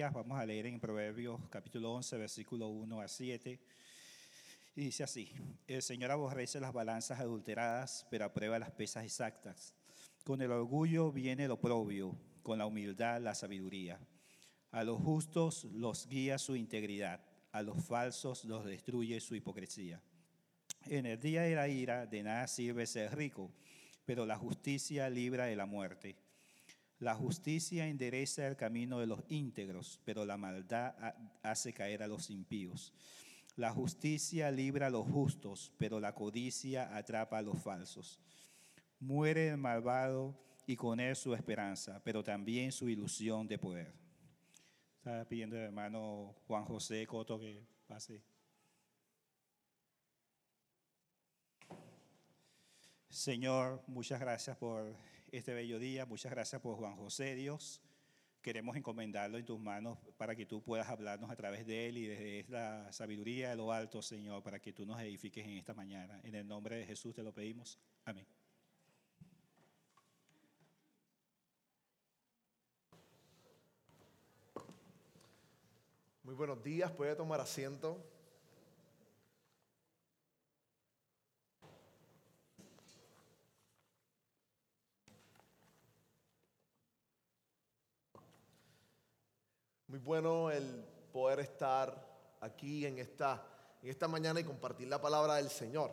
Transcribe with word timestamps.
Días, 0.00 0.14
vamos 0.14 0.38
a 0.38 0.46
leer 0.46 0.64
en 0.64 0.80
Proverbios 0.80 1.38
capítulo 1.50 1.92
11, 1.92 2.16
versículo 2.16 2.68
1 2.68 3.02
a 3.02 3.06
7. 3.06 3.60
Y 4.74 4.80
dice 4.80 5.04
así, 5.04 5.30
el 5.66 5.82
Señor 5.82 6.10
aborrece 6.10 6.58
las 6.58 6.72
balanzas 6.72 7.20
adulteradas, 7.20 8.06
pero 8.10 8.24
aprueba 8.24 8.58
las 8.58 8.70
pesas 8.70 9.04
exactas. 9.04 9.74
Con 10.24 10.40
el 10.40 10.52
orgullo 10.52 11.12
viene 11.12 11.44
el 11.44 11.50
oprobio, 11.50 12.16
con 12.42 12.56
la 12.56 12.64
humildad 12.64 13.20
la 13.20 13.34
sabiduría. 13.34 14.00
A 14.70 14.84
los 14.84 15.02
justos 15.02 15.64
los 15.64 16.08
guía 16.08 16.38
su 16.38 16.56
integridad, 16.56 17.20
a 17.52 17.60
los 17.60 17.84
falsos 17.84 18.46
los 18.46 18.64
destruye 18.64 19.20
su 19.20 19.34
hipocresía. 19.34 20.00
En 20.86 21.04
el 21.04 21.20
día 21.20 21.42
de 21.42 21.56
la 21.56 21.68
ira 21.68 22.06
de 22.06 22.22
nada 22.22 22.46
sirve 22.46 22.86
ser 22.86 23.14
rico, 23.14 23.50
pero 24.06 24.24
la 24.24 24.38
justicia 24.38 25.10
libra 25.10 25.44
de 25.44 25.56
la 25.56 25.66
muerte. 25.66 26.16
La 27.00 27.14
justicia 27.14 27.86
endereza 27.86 28.46
el 28.46 28.56
camino 28.56 29.00
de 29.00 29.06
los 29.06 29.20
íntegros, 29.30 29.98
pero 30.04 30.26
la 30.26 30.36
maldad 30.36 30.94
hace 31.42 31.72
caer 31.72 32.02
a 32.02 32.06
los 32.06 32.28
impíos. 32.28 32.92
La 33.56 33.72
justicia 33.72 34.50
libra 34.50 34.88
a 34.88 34.90
los 34.90 35.06
justos, 35.10 35.72
pero 35.78 35.98
la 35.98 36.14
codicia 36.14 36.94
atrapa 36.94 37.38
a 37.38 37.42
los 37.42 37.58
falsos. 37.58 38.20
Muere 38.98 39.48
el 39.48 39.56
malvado 39.56 40.38
y 40.66 40.76
con 40.76 41.00
él 41.00 41.16
su 41.16 41.34
esperanza, 41.34 42.02
pero 42.04 42.22
también 42.22 42.70
su 42.70 42.86
ilusión 42.86 43.48
de 43.48 43.58
poder. 43.58 43.94
Estaba 44.98 45.24
pidiendo 45.24 45.56
hermano 45.56 46.34
Juan 46.46 46.66
José 46.66 47.06
Coto 47.06 47.40
que 47.40 47.66
pase. 47.86 48.22
Señor, 53.08 53.82
muchas 53.86 54.20
gracias 54.20 54.58
por 54.58 54.94
este 55.32 55.54
bello 55.54 55.78
día. 55.78 56.06
Muchas 56.06 56.32
gracias 56.32 56.60
por 56.60 56.76
Juan 56.76 56.96
José, 56.96 57.34
Dios. 57.34 57.80
Queremos 58.42 58.74
encomendarlo 58.76 59.38
en 59.38 59.44
tus 59.44 59.60
manos 59.60 59.98
para 60.16 60.34
que 60.34 60.46
tú 60.46 60.62
puedas 60.62 60.88
hablarnos 60.88 61.30
a 61.30 61.36
través 61.36 61.66
de 61.66 61.88
él 61.88 61.98
y 61.98 62.06
desde 62.06 62.46
la 62.48 62.90
sabiduría 62.92 63.50
de 63.50 63.56
lo 63.56 63.72
alto, 63.72 64.00
Señor, 64.00 64.42
para 64.42 64.60
que 64.60 64.72
tú 64.72 64.86
nos 64.86 65.00
edifiques 65.00 65.44
en 65.44 65.58
esta 65.58 65.74
mañana. 65.74 66.20
En 66.24 66.34
el 66.34 66.46
nombre 66.46 66.76
de 66.76 66.86
Jesús 66.86 67.14
te 67.14 67.22
lo 67.22 67.32
pedimos. 67.32 67.78
Amén. 68.04 68.26
Muy 76.22 76.34
buenos 76.34 76.62
días, 76.62 76.90
puede 76.92 77.14
tomar 77.14 77.40
asiento. 77.40 78.19
Muy 89.90 89.98
bueno 89.98 90.52
el 90.52 90.84
poder 91.12 91.40
estar 91.40 91.92
aquí 92.42 92.86
en 92.86 93.00
esta, 93.00 93.44
en 93.82 93.90
esta 93.90 94.06
mañana 94.06 94.38
y 94.38 94.44
compartir 94.44 94.86
la 94.86 95.00
palabra 95.00 95.34
del 95.34 95.50
Señor. 95.50 95.90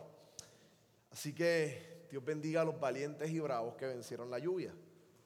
Así 1.10 1.34
que 1.34 2.06
Dios 2.08 2.24
bendiga 2.24 2.60
a 2.60 2.64
los 2.64 2.78
valientes 2.78 3.28
y 3.28 3.40
bravos 3.40 3.74
que 3.74 3.86
vencieron 3.86 4.30
la 4.30 4.38
lluvia, 4.38 4.72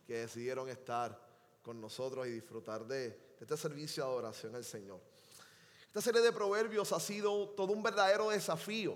que 0.07 0.21
decidieron 0.21 0.71
estar 0.71 1.21
con 1.61 1.83
nosotros 1.83 2.27
y 2.27 2.31
disfrutar 2.31 2.87
de, 2.87 3.35
este 3.39 3.59
servicio 3.59 4.05
de 4.05 4.11
adoración 4.11 4.55
al 4.55 4.65
Señor. 4.65 5.03
Esta 5.89 6.01
serie 6.01 6.23
de 6.23 6.33
proverbios 6.33 6.93
ha 6.93 7.01
sido 7.01 7.51
todo 7.51 7.75
un 7.75 7.83
verdadero 7.83 8.31
desafío. 8.31 8.95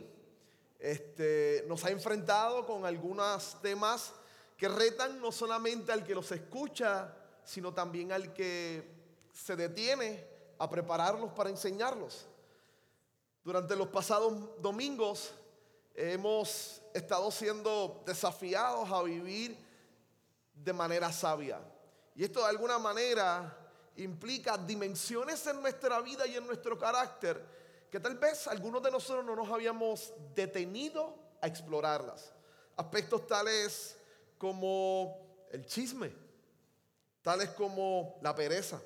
Este, 0.78 1.66
nos 1.68 1.84
ha 1.84 1.90
enfrentado 1.90 2.64
con 2.64 2.86
algunos 2.86 3.60
temas 3.60 4.14
que 4.56 4.68
retan 4.68 5.20
no 5.20 5.30
solamente 5.30 5.92
al 5.92 6.02
que 6.02 6.14
los 6.14 6.32
escucha, 6.32 7.14
sino 7.44 7.74
también 7.74 8.10
al 8.10 8.32
que 8.32 8.95
se 9.36 9.54
detiene 9.54 10.26
a 10.58 10.68
prepararlos 10.68 11.30
para 11.32 11.50
enseñarlos. 11.50 12.24
Durante 13.44 13.76
los 13.76 13.88
pasados 13.88 14.32
domingos 14.60 15.32
hemos 15.94 16.80
estado 16.94 17.30
siendo 17.30 18.02
desafiados 18.06 18.90
a 18.90 19.02
vivir 19.02 19.56
de 20.54 20.72
manera 20.72 21.12
sabia. 21.12 21.60
Y 22.14 22.24
esto 22.24 22.40
de 22.40 22.46
alguna 22.46 22.78
manera 22.78 23.54
implica 23.96 24.56
dimensiones 24.56 25.46
en 25.46 25.60
nuestra 25.60 26.00
vida 26.00 26.26
y 26.26 26.36
en 26.36 26.46
nuestro 26.46 26.78
carácter 26.78 27.44
que 27.90 28.00
tal 28.00 28.16
vez 28.16 28.48
algunos 28.48 28.82
de 28.82 28.90
nosotros 28.90 29.24
no 29.24 29.36
nos 29.36 29.50
habíamos 29.50 30.14
detenido 30.34 31.14
a 31.42 31.46
explorarlas. 31.46 32.32
Aspectos 32.74 33.26
tales 33.26 33.98
como 34.38 35.46
el 35.52 35.66
chisme, 35.66 36.10
tales 37.22 37.50
como 37.50 38.18
la 38.22 38.34
pereza, 38.34 38.80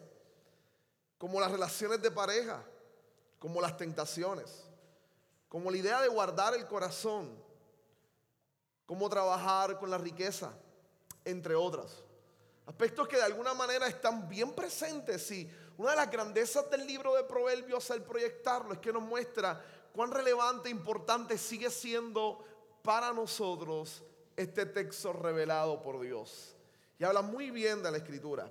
como 1.20 1.38
las 1.38 1.53
relaciones 1.53 2.00
de 2.00 2.10
pareja, 2.10 2.64
como 3.38 3.60
las 3.60 3.76
tentaciones, 3.76 4.64
como 5.50 5.70
la 5.70 5.76
idea 5.76 6.00
de 6.00 6.08
guardar 6.08 6.54
el 6.54 6.66
corazón, 6.66 7.36
como 8.86 9.06
trabajar 9.10 9.78
con 9.78 9.91
la 9.91 9.98
riqueza, 9.98 10.50
entre 11.26 11.54
otras. 11.54 12.03
Aspectos 12.64 13.06
que 13.06 13.19
de 13.19 13.25
alguna 13.25 13.53
manera 13.53 13.86
están 13.86 14.31
bien 14.31 14.54
presentes 14.54 15.31
y 15.31 15.47
una 15.76 15.91
de 15.91 15.97
las 15.97 16.10
grandezas 16.10 16.70
del 16.70 16.86
libro 16.86 17.14
de 17.14 17.25
Proverbios 17.25 17.91
al 17.91 18.02
proyectarlo 18.02 18.72
es 18.72 18.78
que 18.78 18.91
nos 18.91 19.02
muestra 19.02 19.62
cuán 19.92 20.12
relevante 20.12 20.70
e 20.70 20.72
importante 20.72 21.37
sigue 21.37 21.69
siendo 21.69 22.42
para 22.82 23.12
nosotros 23.12 24.02
este 24.37 24.64
texto 24.64 25.12
revelado 25.12 25.82
por 25.82 26.00
Dios. 26.00 26.56
Y 26.98 27.04
habla 27.04 27.20
muy 27.20 27.50
bien 27.50 27.82
de 27.82 27.91
la 27.91 27.98
escritura. 27.98 28.50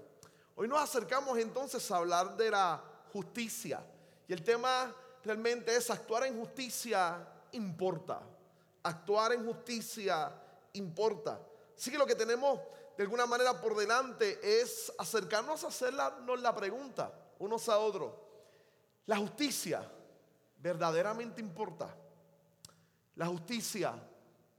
Hoy 0.59 0.67
nos 0.67 0.81
acercamos 0.81 1.37
entonces 1.37 1.89
a 1.89 1.95
hablar 1.95 2.35
de 2.35 2.51
la 2.51 2.83
justicia. 3.13 3.81
Y 4.27 4.33
el 4.33 4.43
tema 4.43 4.93
realmente 5.23 5.73
es 5.73 5.89
actuar 5.89 6.25
en 6.25 6.37
justicia 6.37 7.25
importa. 7.53 8.19
Actuar 8.83 9.31
en 9.31 9.45
justicia 9.45 10.29
importa. 10.73 11.39
Así 11.77 11.89
que 11.89 11.97
lo 11.97 12.05
que 12.05 12.13
tenemos 12.13 12.59
de 12.97 13.03
alguna 13.03 13.25
manera 13.25 13.61
por 13.61 13.73
delante 13.73 14.37
es 14.43 14.91
acercarnos 14.97 15.63
a 15.63 15.67
hacernos 15.67 16.41
la 16.41 16.53
pregunta 16.53 17.09
unos 17.39 17.69
a 17.69 17.77
otros. 17.77 18.11
La 19.05 19.15
justicia 19.15 19.89
verdaderamente 20.57 21.39
importa. 21.39 21.95
La 23.15 23.27
justicia 23.27 23.93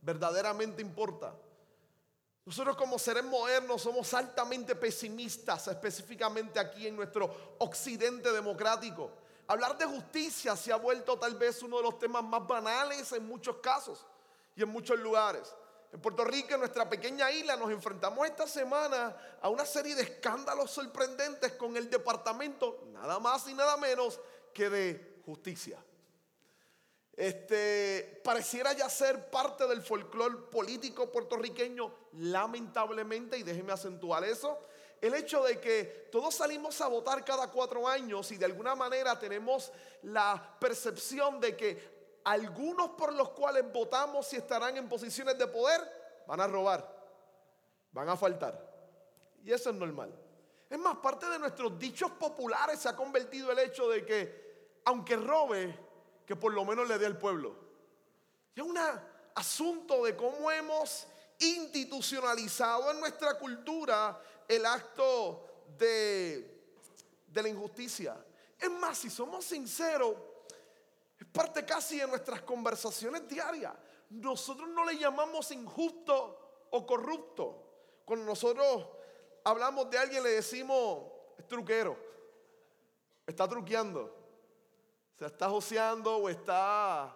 verdaderamente 0.00 0.80
importa. 0.80 1.34
Nosotros 2.44 2.76
como 2.76 2.98
seres 2.98 3.24
modernos 3.24 3.82
somos 3.82 4.12
altamente 4.14 4.74
pesimistas, 4.74 5.68
específicamente 5.68 6.58
aquí 6.58 6.86
en 6.86 6.96
nuestro 6.96 7.56
occidente 7.58 8.32
democrático. 8.32 9.10
Hablar 9.46 9.76
de 9.76 9.84
justicia 9.84 10.56
se 10.56 10.72
ha 10.72 10.76
vuelto 10.76 11.18
tal 11.18 11.34
vez 11.34 11.62
uno 11.62 11.76
de 11.78 11.82
los 11.82 11.98
temas 11.98 12.24
más 12.24 12.46
banales 12.46 13.12
en 13.12 13.26
muchos 13.26 13.56
casos 13.56 14.06
y 14.56 14.62
en 14.62 14.68
muchos 14.68 14.98
lugares. 14.98 15.54
En 15.92 16.00
Puerto 16.00 16.24
Rico, 16.24 16.54
en 16.54 16.60
nuestra 16.60 16.88
pequeña 16.88 17.30
isla, 17.30 17.56
nos 17.56 17.70
enfrentamos 17.70 18.26
esta 18.26 18.46
semana 18.46 19.16
a 19.42 19.48
una 19.48 19.66
serie 19.66 19.94
de 19.94 20.02
escándalos 20.02 20.70
sorprendentes 20.70 21.52
con 21.52 21.76
el 21.76 21.90
departamento, 21.90 22.84
nada 22.92 23.18
más 23.18 23.48
y 23.48 23.54
nada 23.54 23.76
menos 23.76 24.20
que 24.54 24.70
de 24.70 25.20
justicia 25.26 25.82
este, 27.20 28.18
pareciera 28.24 28.72
ya 28.72 28.88
ser 28.88 29.28
parte 29.28 29.66
del 29.66 29.82
folclore 29.82 30.38
político 30.50 31.12
puertorriqueño, 31.12 31.92
lamentablemente, 32.14 33.36
y 33.36 33.42
déjenme 33.42 33.74
acentuar 33.74 34.24
eso, 34.24 34.58
el 35.02 35.12
hecho 35.12 35.42
de 35.42 35.60
que 35.60 36.08
todos 36.10 36.34
salimos 36.34 36.80
a 36.80 36.88
votar 36.88 37.22
cada 37.22 37.50
cuatro 37.50 37.86
años 37.86 38.32
y 38.32 38.38
de 38.38 38.46
alguna 38.46 38.74
manera 38.74 39.18
tenemos 39.18 39.70
la 40.04 40.56
percepción 40.58 41.38
de 41.40 41.54
que 41.54 42.20
algunos 42.24 42.92
por 42.92 43.12
los 43.12 43.28
cuales 43.30 43.70
votamos 43.70 44.32
y 44.32 44.36
estarán 44.36 44.78
en 44.78 44.88
posiciones 44.88 45.36
de 45.36 45.46
poder 45.46 45.80
van 46.26 46.40
a 46.40 46.46
robar, 46.46 46.90
van 47.92 48.08
a 48.08 48.16
faltar. 48.16 48.66
Y 49.44 49.52
eso 49.52 49.68
es 49.68 49.76
normal. 49.76 50.10
Es 50.70 50.78
más, 50.78 50.96
parte 50.96 51.26
de 51.28 51.38
nuestros 51.38 51.78
dichos 51.78 52.12
populares 52.12 52.80
se 52.80 52.88
ha 52.88 52.96
convertido 52.96 53.52
el 53.52 53.58
hecho 53.58 53.90
de 53.90 54.06
que, 54.06 54.80
aunque 54.86 55.16
robe, 55.16 55.89
que 56.30 56.36
por 56.36 56.54
lo 56.54 56.64
menos 56.64 56.86
le 56.86 56.96
dé 56.96 57.06
al 57.06 57.18
pueblo. 57.18 57.56
Es 58.54 58.62
un 58.62 58.78
asunto 59.34 60.04
de 60.04 60.14
cómo 60.14 60.48
hemos 60.48 61.08
institucionalizado 61.40 62.92
en 62.92 63.00
nuestra 63.00 63.36
cultura 63.36 64.16
el 64.46 64.64
acto 64.64 65.64
de, 65.76 66.62
la 67.34 67.48
injusticia. 67.48 68.24
Es 68.56 68.70
más, 68.70 68.98
si 68.98 69.10
somos 69.10 69.44
sinceros, 69.44 70.14
es 71.18 71.26
parte 71.26 71.64
casi 71.64 71.98
de 71.98 72.06
nuestras 72.06 72.42
conversaciones 72.42 73.26
diarias. 73.26 73.74
Nosotros 74.10 74.68
no 74.68 74.84
le 74.84 74.96
llamamos 74.98 75.50
injusto 75.50 76.68
o 76.70 76.86
corrupto. 76.86 77.72
Cuando 78.04 78.24
nosotros 78.24 78.86
hablamos 79.42 79.90
de 79.90 79.98
alguien 79.98 80.22
le 80.22 80.30
decimos, 80.30 81.10
es 81.36 81.48
truquero, 81.48 81.98
está 83.26 83.48
truqueando, 83.48 84.19
se 85.20 85.26
está 85.26 85.50
joseando 85.50 86.16
o 86.16 86.30
está 86.30 87.14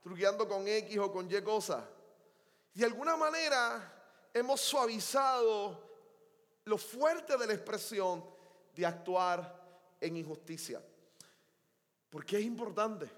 truqueando 0.00 0.46
con 0.46 0.68
X 0.68 0.96
o 0.98 1.10
con 1.10 1.28
Y 1.28 1.42
cosas. 1.42 1.82
De 2.72 2.84
alguna 2.84 3.16
manera 3.16 4.30
hemos 4.32 4.60
suavizado 4.60 5.76
lo 6.64 6.78
fuerte 6.78 7.36
de 7.36 7.48
la 7.48 7.54
expresión 7.54 8.24
de 8.76 8.86
actuar 8.86 9.60
en 10.00 10.18
injusticia. 10.18 10.80
Porque 12.10 12.38
es 12.38 12.44
importante. 12.44 13.10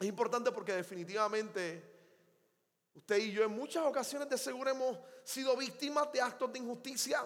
Es 0.00 0.06
importante 0.06 0.50
porque 0.50 0.72
definitivamente 0.72 1.94
usted 2.94 3.18
y 3.18 3.32
yo 3.32 3.44
en 3.44 3.50
muchas 3.50 3.84
ocasiones 3.84 4.30
de 4.30 4.38
seguro 4.38 4.70
hemos 4.70 4.98
sido 5.24 5.54
víctimas 5.58 6.10
de 6.10 6.22
actos 6.22 6.50
de 6.54 6.58
injusticia. 6.58 7.22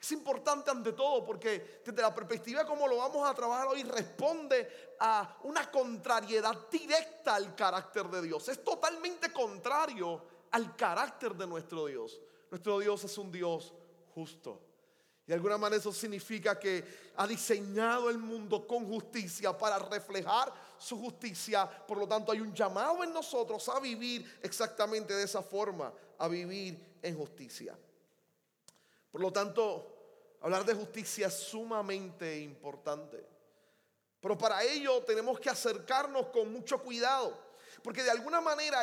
Es 0.00 0.12
importante 0.12 0.70
ante 0.70 0.92
todo 0.92 1.24
porque 1.24 1.80
desde 1.84 2.02
la 2.02 2.14
perspectiva 2.14 2.62
de 2.62 2.68
cómo 2.68 2.86
lo 2.86 2.98
vamos 2.98 3.28
a 3.28 3.34
trabajar 3.34 3.68
hoy 3.68 3.82
responde 3.82 4.94
a 5.00 5.38
una 5.44 5.70
contrariedad 5.70 6.68
directa 6.70 7.34
al 7.34 7.54
carácter 7.54 8.06
de 8.08 8.22
Dios. 8.22 8.48
Es 8.48 8.62
totalmente 8.62 9.32
contrario 9.32 10.22
al 10.50 10.76
carácter 10.76 11.34
de 11.34 11.46
nuestro 11.46 11.86
Dios. 11.86 12.20
Nuestro 12.50 12.78
Dios 12.78 13.04
es 13.04 13.18
un 13.18 13.32
Dios 13.32 13.74
justo. 14.14 14.60
Y 15.26 15.30
de 15.30 15.34
alguna 15.34 15.58
manera 15.58 15.80
eso 15.80 15.92
significa 15.92 16.58
que 16.58 16.84
ha 17.16 17.26
diseñado 17.26 18.08
el 18.08 18.18
mundo 18.18 18.66
con 18.66 18.86
justicia 18.86 19.56
para 19.56 19.78
reflejar 19.78 20.52
su 20.78 21.00
justicia. 21.00 21.68
Por 21.68 21.98
lo 21.98 22.06
tanto, 22.06 22.30
hay 22.30 22.40
un 22.40 22.54
llamado 22.54 23.02
en 23.02 23.12
nosotros 23.12 23.68
a 23.68 23.80
vivir 23.80 24.38
exactamente 24.42 25.14
de 25.14 25.24
esa 25.24 25.42
forma, 25.42 25.92
a 26.18 26.28
vivir 26.28 26.98
en 27.02 27.16
justicia. 27.16 27.76
Por 29.16 29.22
lo 29.22 29.32
tanto, 29.32 30.36
hablar 30.42 30.62
de 30.66 30.74
justicia 30.74 31.28
es 31.28 31.34
sumamente 31.38 32.38
importante. 32.38 33.26
Pero 34.20 34.36
para 34.36 34.62
ello 34.62 35.02
tenemos 35.04 35.40
que 35.40 35.48
acercarnos 35.48 36.26
con 36.26 36.52
mucho 36.52 36.82
cuidado, 36.82 37.34
porque 37.82 38.02
de 38.02 38.10
alguna 38.10 38.42
manera 38.42 38.82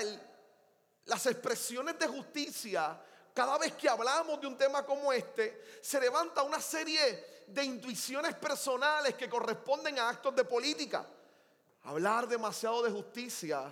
las 1.05 1.27
expresiones 1.27 1.99
de 1.99 2.07
justicia 2.07 2.99
cada 3.31 3.59
vez 3.59 3.73
que 3.73 3.87
hablamos 3.87 4.41
de 4.41 4.47
un 4.47 4.57
tema 4.57 4.83
como 4.83 5.13
este, 5.13 5.61
se 5.83 6.01
levanta 6.01 6.41
una 6.41 6.59
serie 6.59 7.43
de 7.45 7.63
intuiciones 7.63 8.33
personales 8.33 9.13
que 9.13 9.29
corresponden 9.29 9.99
a 9.99 10.09
actos 10.09 10.35
de 10.35 10.45
política. 10.45 11.05
Hablar 11.83 12.27
demasiado 12.27 12.81
de 12.81 12.89
justicia 12.89 13.71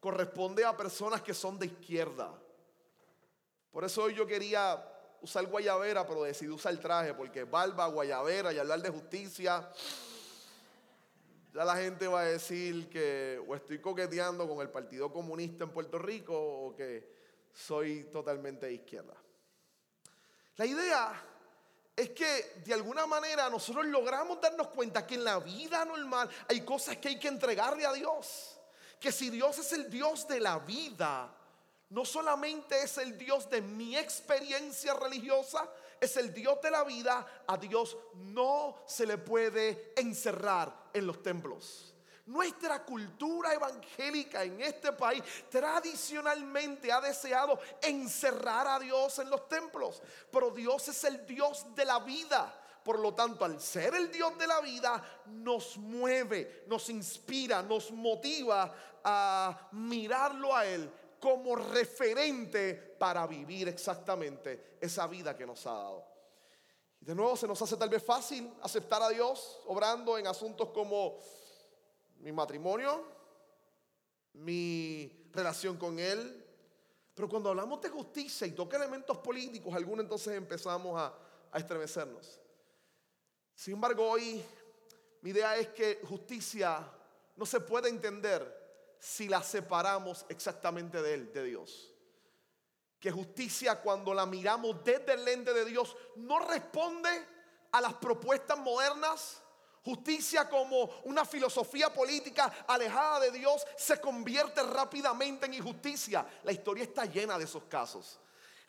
corresponde 0.00 0.64
a 0.64 0.74
personas 0.74 1.20
que 1.20 1.34
son 1.34 1.58
de 1.58 1.66
izquierda. 1.66 2.32
Por 3.70 3.84
eso 3.84 4.04
hoy 4.04 4.14
yo 4.14 4.26
quería 4.26 4.86
usar 5.22 5.46
guayabera, 5.46 6.06
pero 6.06 6.22
decidí 6.22 6.50
usar 6.50 6.72
el 6.72 6.80
traje, 6.80 7.14
porque 7.14 7.44
barba, 7.44 7.86
guayabera 7.86 8.52
y 8.52 8.58
hablar 8.58 8.80
de 8.82 8.90
justicia, 8.90 9.70
ya 11.52 11.64
la 11.64 11.76
gente 11.76 12.06
va 12.06 12.20
a 12.20 12.24
decir 12.24 12.88
que 12.88 13.42
o 13.46 13.54
estoy 13.56 13.80
coqueteando 13.80 14.48
con 14.48 14.60
el 14.60 14.70
Partido 14.70 15.12
Comunista 15.12 15.64
en 15.64 15.70
Puerto 15.70 15.98
Rico 15.98 16.34
o 16.36 16.76
que 16.76 17.12
soy 17.52 18.04
totalmente 18.04 18.66
de 18.66 18.74
izquierda. 18.74 19.14
La 20.56 20.66
idea 20.66 21.24
es 21.96 22.10
que 22.10 22.54
de 22.64 22.72
alguna 22.72 23.06
manera 23.06 23.50
nosotros 23.50 23.84
logramos 23.86 24.40
darnos 24.40 24.68
cuenta 24.68 25.06
que 25.06 25.16
en 25.16 25.24
la 25.24 25.40
vida 25.40 25.84
normal 25.84 26.30
hay 26.48 26.60
cosas 26.60 26.96
que 26.98 27.08
hay 27.08 27.18
que 27.18 27.28
entregarle 27.28 27.84
a 27.84 27.92
Dios. 27.92 28.58
Que 29.00 29.10
si 29.10 29.30
Dios 29.30 29.58
es 29.58 29.72
el 29.72 29.90
Dios 29.90 30.28
de 30.28 30.40
la 30.40 30.58
vida, 30.58 31.34
no 31.90 32.04
solamente 32.04 32.82
es 32.82 32.98
el 32.98 33.18
Dios 33.18 33.50
de 33.50 33.60
mi 33.60 33.96
experiencia 33.96 34.94
religiosa, 34.94 35.68
es 36.00 36.16
el 36.16 36.32
Dios 36.32 36.60
de 36.62 36.70
la 36.70 36.84
vida, 36.84 37.26
a 37.46 37.56
Dios 37.56 37.96
no 38.14 38.76
se 38.86 39.06
le 39.06 39.18
puede 39.18 39.92
encerrar 39.96 40.72
en 40.92 41.06
los 41.06 41.20
templos. 41.22 41.92
Nuestra 42.26 42.84
cultura 42.84 43.52
evangélica 43.52 44.44
en 44.44 44.60
este 44.60 44.92
país 44.92 45.22
tradicionalmente 45.50 46.92
ha 46.92 47.00
deseado 47.00 47.58
encerrar 47.82 48.68
a 48.68 48.78
Dios 48.78 49.18
en 49.18 49.28
los 49.28 49.48
templos, 49.48 50.00
pero 50.30 50.52
Dios 50.52 50.86
es 50.86 51.02
el 51.04 51.26
Dios 51.26 51.66
de 51.74 51.84
la 51.84 51.98
vida. 51.98 52.56
Por 52.84 53.00
lo 53.00 53.12
tanto, 53.14 53.44
al 53.44 53.60
ser 53.60 53.94
el 53.96 54.12
Dios 54.12 54.38
de 54.38 54.46
la 54.46 54.60
vida, 54.60 55.22
nos 55.26 55.76
mueve, 55.76 56.64
nos 56.68 56.88
inspira, 56.88 57.62
nos 57.62 57.90
motiva 57.90 58.72
a 59.02 59.68
mirarlo 59.72 60.54
a 60.54 60.64
Él 60.64 60.90
como 61.20 61.54
referente 61.54 62.74
para 62.98 63.26
vivir 63.26 63.68
exactamente 63.68 64.78
esa 64.80 65.06
vida 65.06 65.36
que 65.36 65.46
nos 65.46 65.66
ha 65.66 65.74
dado. 65.74 66.04
Y 67.00 67.04
de 67.04 67.14
nuevo 67.14 67.36
se 67.36 67.46
nos 67.46 67.60
hace 67.62 67.76
tal 67.76 67.88
vez 67.88 68.02
fácil 68.02 68.52
aceptar 68.62 69.02
a 69.02 69.08
Dios 69.10 69.60
obrando 69.66 70.18
en 70.18 70.26
asuntos 70.26 70.70
como 70.70 71.18
mi 72.18 72.32
matrimonio, 72.32 73.04
mi 74.34 75.28
relación 75.32 75.76
con 75.76 75.98
Él. 75.98 76.46
Pero 77.14 77.28
cuando 77.28 77.50
hablamos 77.50 77.80
de 77.80 77.88
justicia 77.88 78.46
y 78.46 78.52
toca 78.52 78.76
elementos 78.76 79.18
políticos, 79.18 79.74
algunos 79.74 80.04
entonces 80.04 80.36
empezamos 80.36 80.98
a, 80.98 81.14
a 81.52 81.58
estremecernos. 81.58 82.40
Sin 83.54 83.74
embargo, 83.74 84.08
hoy 84.08 84.42
mi 85.22 85.30
idea 85.30 85.56
es 85.56 85.68
que 85.68 86.00
justicia 86.08 86.86
no 87.36 87.44
se 87.44 87.60
puede 87.60 87.88
entender 87.88 88.59
si 89.00 89.28
la 89.28 89.42
separamos 89.42 90.24
exactamente 90.28 91.02
de 91.02 91.14
Él, 91.14 91.32
de 91.32 91.44
Dios. 91.44 91.92
Que 93.00 93.10
justicia 93.10 93.80
cuando 93.80 94.14
la 94.14 94.26
miramos 94.26 94.84
desde 94.84 95.14
el 95.14 95.24
lente 95.24 95.52
de 95.52 95.64
Dios 95.64 95.96
no 96.16 96.38
responde 96.38 97.10
a 97.72 97.80
las 97.80 97.94
propuestas 97.94 98.58
modernas 98.58 99.42
Justicia 99.84 100.48
como 100.48 100.84
una 101.04 101.24
filosofía 101.24 101.92
política 101.92 102.52
alejada 102.68 103.20
de 103.20 103.30
Dios 103.30 103.66
se 103.76 103.98
convierte 103.98 104.62
rápidamente 104.62 105.46
en 105.46 105.54
injusticia. 105.54 106.26
La 106.44 106.52
historia 106.52 106.84
está 106.84 107.06
llena 107.06 107.38
de 107.38 107.44
esos 107.44 107.64
casos. 107.64 108.18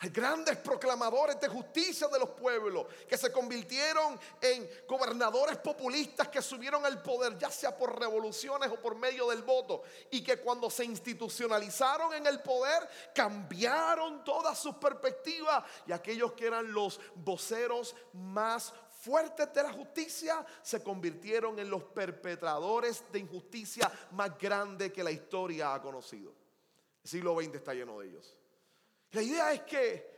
Grandes 0.09 0.57
proclamadores 0.57 1.39
de 1.39 1.47
justicia 1.47 2.07
de 2.07 2.17
los 2.17 2.29
pueblos 2.29 2.87
que 3.07 3.17
se 3.17 3.31
convirtieron 3.31 4.19
en 4.41 4.67
gobernadores 4.87 5.57
populistas 5.57 6.27
que 6.29 6.41
subieron 6.41 6.83
al 6.83 7.03
poder, 7.03 7.37
ya 7.37 7.51
sea 7.51 7.77
por 7.77 7.99
revoluciones 7.99 8.71
o 8.71 8.81
por 8.81 8.95
medio 8.95 9.29
del 9.29 9.43
voto, 9.43 9.83
y 10.09 10.23
que 10.23 10.37
cuando 10.37 10.71
se 10.71 10.85
institucionalizaron 10.85 12.15
en 12.15 12.25
el 12.25 12.41
poder 12.41 12.89
cambiaron 13.13 14.23
todas 14.23 14.57
sus 14.57 14.75
perspectivas 14.75 15.63
y 15.85 15.91
aquellos 15.91 16.33
que 16.33 16.47
eran 16.47 16.73
los 16.73 16.99
voceros 17.13 17.95
más 18.13 18.73
fuertes 19.01 19.53
de 19.53 19.61
la 19.61 19.71
justicia 19.71 20.43
se 20.63 20.81
convirtieron 20.81 21.59
en 21.59 21.69
los 21.69 21.83
perpetradores 21.83 23.03
de 23.11 23.19
injusticia 23.19 23.91
más 24.11 24.35
grande 24.37 24.91
que 24.91 25.03
la 25.03 25.11
historia 25.11 25.75
ha 25.75 25.81
conocido. 25.81 26.33
El 27.03 27.09
siglo 27.09 27.39
XX 27.39 27.55
está 27.55 27.73
lleno 27.75 27.99
de 27.99 28.07
ellos. 28.07 28.40
La 29.11 29.21
idea 29.21 29.53
es 29.53 29.61
que 29.61 30.11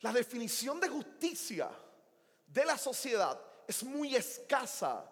la 0.00 0.12
definición 0.12 0.80
de 0.80 0.88
justicia 0.88 1.70
de 2.46 2.64
la 2.64 2.76
sociedad 2.76 3.40
es 3.66 3.82
muy 3.84 4.16
escasa, 4.16 5.04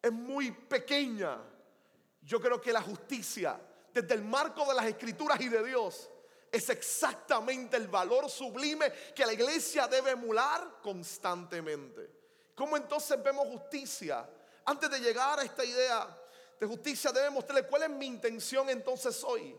es 0.00 0.12
muy 0.12 0.50
pequeña. 0.50 1.38
Yo 2.20 2.40
creo 2.40 2.60
que 2.60 2.72
la 2.72 2.82
justicia, 2.82 3.58
desde 3.92 4.14
el 4.14 4.22
marco 4.22 4.66
de 4.66 4.74
las 4.74 4.86
escrituras 4.86 5.40
y 5.40 5.48
de 5.48 5.64
Dios, 5.64 6.10
es 6.50 6.68
exactamente 6.70 7.76
el 7.76 7.88
valor 7.88 8.30
sublime 8.30 8.92
que 9.14 9.26
la 9.26 9.32
iglesia 9.32 9.86
debe 9.86 10.12
emular 10.12 10.80
constantemente. 10.82 12.10
¿Cómo 12.54 12.76
entonces 12.76 13.22
vemos 13.22 13.46
justicia? 13.48 14.28
Antes 14.64 14.90
de 14.90 15.00
llegar 15.00 15.38
a 15.38 15.44
esta 15.44 15.64
idea 15.64 16.08
de 16.58 16.66
justicia, 16.66 17.12
debe 17.12 17.30
mostrarle 17.30 17.66
cuál 17.66 17.84
es 17.84 17.90
mi 17.90 18.06
intención 18.06 18.68
entonces 18.68 19.22
hoy. 19.24 19.56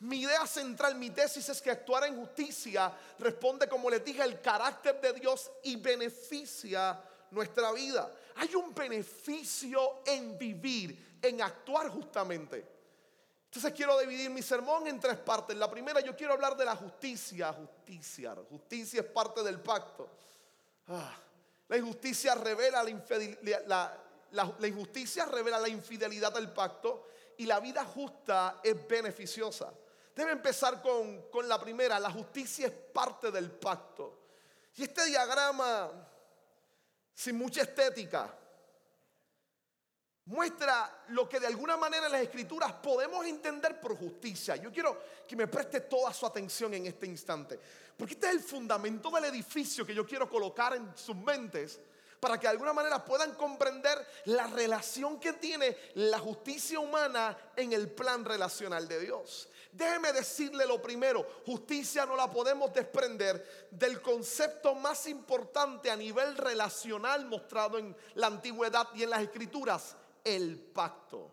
Mi 0.00 0.20
idea 0.20 0.46
central, 0.46 0.94
mi 0.94 1.10
tesis 1.10 1.48
es 1.48 1.60
que 1.60 1.70
actuar 1.70 2.04
en 2.04 2.16
justicia 2.16 2.92
responde, 3.18 3.68
como 3.68 3.90
les 3.90 4.04
dije, 4.04 4.22
al 4.22 4.40
carácter 4.40 5.00
de 5.00 5.12
Dios 5.14 5.50
y 5.64 5.76
beneficia 5.76 7.00
nuestra 7.32 7.72
vida. 7.72 8.12
Hay 8.36 8.54
un 8.54 8.72
beneficio 8.72 10.02
en 10.06 10.38
vivir, 10.38 11.18
en 11.20 11.42
actuar 11.42 11.88
justamente. 11.88 12.64
Entonces 13.46 13.72
quiero 13.72 13.98
dividir 13.98 14.30
mi 14.30 14.42
sermón 14.42 14.86
en 14.86 15.00
tres 15.00 15.16
partes. 15.16 15.56
La 15.56 15.68
primera, 15.68 16.00
yo 16.00 16.14
quiero 16.14 16.34
hablar 16.34 16.56
de 16.56 16.64
la 16.64 16.76
justicia. 16.76 17.52
Justicia. 17.52 18.36
Justicia 18.50 19.00
es 19.00 19.06
parte 19.06 19.42
del 19.42 19.58
pacto. 19.58 20.08
Ah, 20.86 21.16
La 21.68 21.76
injusticia 21.76 22.34
revela 22.36 22.84
la, 23.66 23.98
la 24.30 24.68
injusticia 24.68 25.24
revela 25.24 25.58
la 25.58 25.68
infidelidad 25.68 26.32
del 26.32 26.52
pacto 26.52 27.08
y 27.38 27.46
la 27.46 27.58
vida 27.58 27.84
justa 27.84 28.60
es 28.62 28.86
beneficiosa. 28.86 29.72
Debe 30.18 30.32
empezar 30.32 30.82
con, 30.82 31.48
la 31.48 31.60
primera, 31.60 32.00
la 32.00 32.10
justicia 32.10 32.66
es 32.66 32.72
parte 32.72 33.30
del 33.30 33.52
pacto. 33.52 34.18
Y 34.74 34.82
este 34.82 35.04
diagrama, 35.04 35.92
sin 37.14 37.38
mucha 37.38 37.62
estética, 37.62 38.36
muestra 40.24 41.04
lo 41.10 41.28
que 41.28 41.38
de 41.38 41.46
alguna 41.46 41.76
manera 41.76 42.06
en 42.06 42.12
las 42.12 42.22
escrituras 42.22 42.72
podemos 42.72 43.24
entender 43.26 43.80
por 43.80 43.96
justicia. 43.96 44.56
Yo 44.56 44.72
quiero 44.72 45.00
que 45.24 45.36
me 45.36 45.46
preste 45.46 45.82
toda 45.82 46.12
su 46.12 46.26
atención 46.26 46.74
en 46.74 46.86
este 46.86 47.06
instante, 47.06 47.56
porque 47.96 48.14
este 48.14 48.26
es 48.26 48.32
el 48.32 48.40
fundamento 48.40 49.10
del 49.10 49.26
edificio 49.26 49.86
que 49.86 49.94
yo 49.94 50.04
quiero 50.04 50.28
colocar 50.28 50.74
en 50.74 50.98
sus 50.98 51.14
mentes 51.14 51.78
para 52.18 52.40
que 52.40 52.48
de 52.48 52.54
alguna 52.54 52.72
manera 52.72 53.04
puedan 53.04 53.34
comprender 53.34 54.04
la 54.24 54.48
relación 54.48 55.20
que 55.20 55.34
tiene 55.34 55.76
la 55.94 56.18
justicia 56.18 56.80
humana 56.80 57.38
en 57.54 57.72
el 57.72 57.88
plan 57.92 58.24
relacional 58.24 58.88
de 58.88 58.98
Dios. 58.98 59.48
Déjeme 59.72 60.12
decirle 60.12 60.66
lo 60.66 60.80
primero, 60.80 61.26
justicia 61.44 62.06
no 62.06 62.16
la 62.16 62.30
podemos 62.30 62.72
desprender 62.72 63.68
del 63.70 64.00
concepto 64.00 64.74
más 64.74 65.06
importante 65.06 65.90
a 65.90 65.96
nivel 65.96 66.36
relacional 66.36 67.26
mostrado 67.26 67.78
en 67.78 67.94
la 68.14 68.28
antigüedad 68.28 68.88
y 68.94 69.02
en 69.02 69.10
las 69.10 69.22
escrituras, 69.22 69.96
el 70.24 70.58
pacto. 70.58 71.30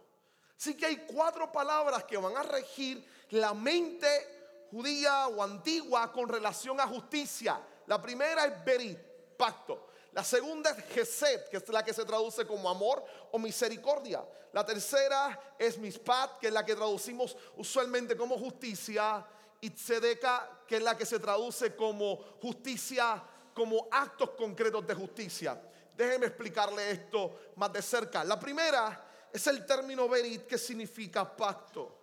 Así 0.58 0.76
que 0.76 0.86
hay 0.86 1.06
cuatro 1.06 1.52
palabras 1.52 2.04
que 2.04 2.18
van 2.18 2.36
a 2.38 2.44
regir 2.44 3.06
la 3.32 3.54
mente 3.54 4.68
judía 4.72 5.28
o 5.28 5.42
antigua 5.42 6.12
con 6.12 6.28
relación 6.28 6.80
a 6.80 6.88
justicia. 6.88 7.60
La 7.88 8.02
primera 8.02 8.46
es 8.46 8.66
berit, 8.66 8.98
pacto. 9.38 9.88
La 10.16 10.24
segunda 10.24 10.70
es 10.70 10.86
Gesed, 10.86 11.50
que 11.50 11.58
es 11.58 11.68
la 11.68 11.84
que 11.84 11.94
se 11.94 12.06
traduce 12.06 12.48
como 12.48 12.70
amor 12.70 13.04
o 13.34 13.38
misericordia. 13.38 14.26
La 14.54 14.66
tercera 14.66 15.56
es 15.60 15.78
Mispat, 15.78 16.40
que 16.40 16.48
es 16.48 16.54
la 16.54 16.66
que 16.66 16.74
traducimos 16.74 17.36
usualmente 17.58 18.16
como 18.16 18.38
justicia. 18.38 19.26
Y 19.60 19.72
Tzedeka, 19.72 20.62
que 20.66 20.78
es 20.78 20.82
la 20.82 20.98
que 20.98 21.06
se 21.06 21.20
traduce 21.20 21.76
como 21.76 22.16
justicia, 22.42 23.22
como 23.54 23.90
actos 23.92 24.30
concretos 24.38 24.88
de 24.88 24.94
justicia. 24.94 25.62
Déjeme 25.98 26.28
explicarle 26.28 26.92
esto 26.92 27.52
más 27.58 27.74
de 27.74 27.82
cerca. 27.82 28.24
La 28.24 28.40
primera 28.40 29.30
es 29.34 29.46
el 29.48 29.66
término 29.66 30.08
berit, 30.08 30.48
que 30.48 30.58
significa 30.58 31.36
pacto. 31.36 31.94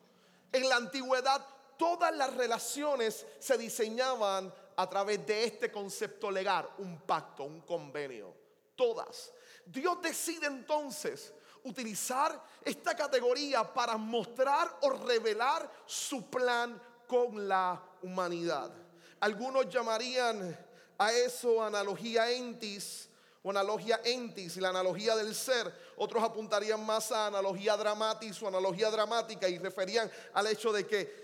En 0.53 0.69
la 0.69 0.77
antigüedad, 0.77 1.43
todas 1.79 2.15
las 2.15 2.35
relaciones 2.35 3.25
se 3.39 3.57
diseñaban 3.57 4.53
a 4.77 4.89
través 4.89 5.27
de 5.27 5.45
este 5.45 5.71
concepto 5.71 6.31
legal, 6.31 6.69
un 6.79 7.01
pacto, 7.01 7.45
un 7.45 7.61
convenio. 7.63 8.35
Todas. 8.75 9.33
Dios 9.67 10.01
decide 10.03 10.47
entonces 10.47 11.33
utilizar 11.65 12.43
esta 12.65 12.97
categoría 12.97 13.63
para 13.73 13.97
mostrar 13.97 14.79
o 14.83 14.91
revelar 14.91 15.71
su 15.87 16.29
plan 16.29 16.81
con 17.07 17.47
la 17.47 17.81
humanidad. 18.03 18.73
Algunos 19.21 19.69
llamarían 19.69 20.57
a 20.99 21.13
eso 21.13 21.63
analogía 21.63 22.31
entis 22.31 23.09
o 23.43 23.51
analogía 23.51 24.01
entis 24.05 24.57
y 24.57 24.61
la 24.61 24.71
analogía 24.71 25.15
del 25.17 25.35
ser. 25.35 25.73
Otros 25.97 26.23
apuntarían 26.23 26.85
más 26.85 27.13
a 27.13 27.27
analogía 27.27 27.77
dramatis 27.77 28.43
o 28.43 28.49
analogía 28.49 28.91
dramática 28.91 29.49
y 29.49 29.59
referían 29.59 30.11
al 30.33 30.47
hecho 30.47 30.73
de 30.73 30.87
que 30.87 31.23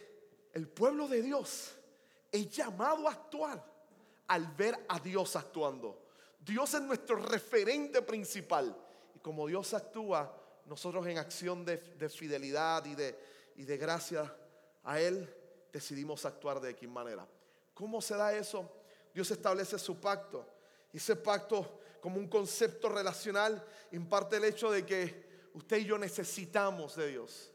el 0.52 0.68
pueblo 0.68 1.08
de 1.08 1.22
Dios 1.22 1.77
es 2.30 2.50
llamado 2.50 3.08
a 3.08 3.12
actuar 3.12 3.64
al 4.28 4.46
ver 4.48 4.84
a 4.88 4.98
Dios 4.98 5.36
actuando. 5.36 6.08
Dios 6.38 6.74
es 6.74 6.82
nuestro 6.82 7.16
referente 7.16 8.02
principal. 8.02 8.76
Y 9.14 9.18
como 9.18 9.46
Dios 9.46 9.74
actúa, 9.74 10.34
nosotros 10.66 11.06
en 11.06 11.18
acción 11.18 11.64
de, 11.64 11.78
fidelidad 12.08 12.84
y 12.84 12.94
de, 12.94 13.18
y 13.56 13.64
de 13.64 13.76
gracia 13.76 14.34
a 14.84 15.00
Él, 15.00 15.34
decidimos 15.72 16.24
actuar 16.24 16.60
de 16.60 16.74
qué 16.76 16.86
manera. 16.86 17.26
¿Cómo 17.74 18.00
se 18.00 18.16
da 18.16 18.34
eso? 18.34 18.70
Dios 19.14 19.30
establece 19.30 19.78
su 19.78 19.98
pacto. 20.00 20.46
Y 20.92 20.98
ese 20.98 21.16
pacto, 21.16 21.80
como 22.00 22.18
un 22.18 22.28
concepto 22.28 22.88
relacional, 22.88 23.64
imparte 23.92 24.36
el 24.36 24.44
hecho 24.44 24.70
de 24.70 24.84
que 24.84 25.48
usted 25.54 25.78
y 25.78 25.84
yo 25.86 25.98
necesitamos 25.98 26.96
de 26.96 27.08
Dios. 27.08 27.50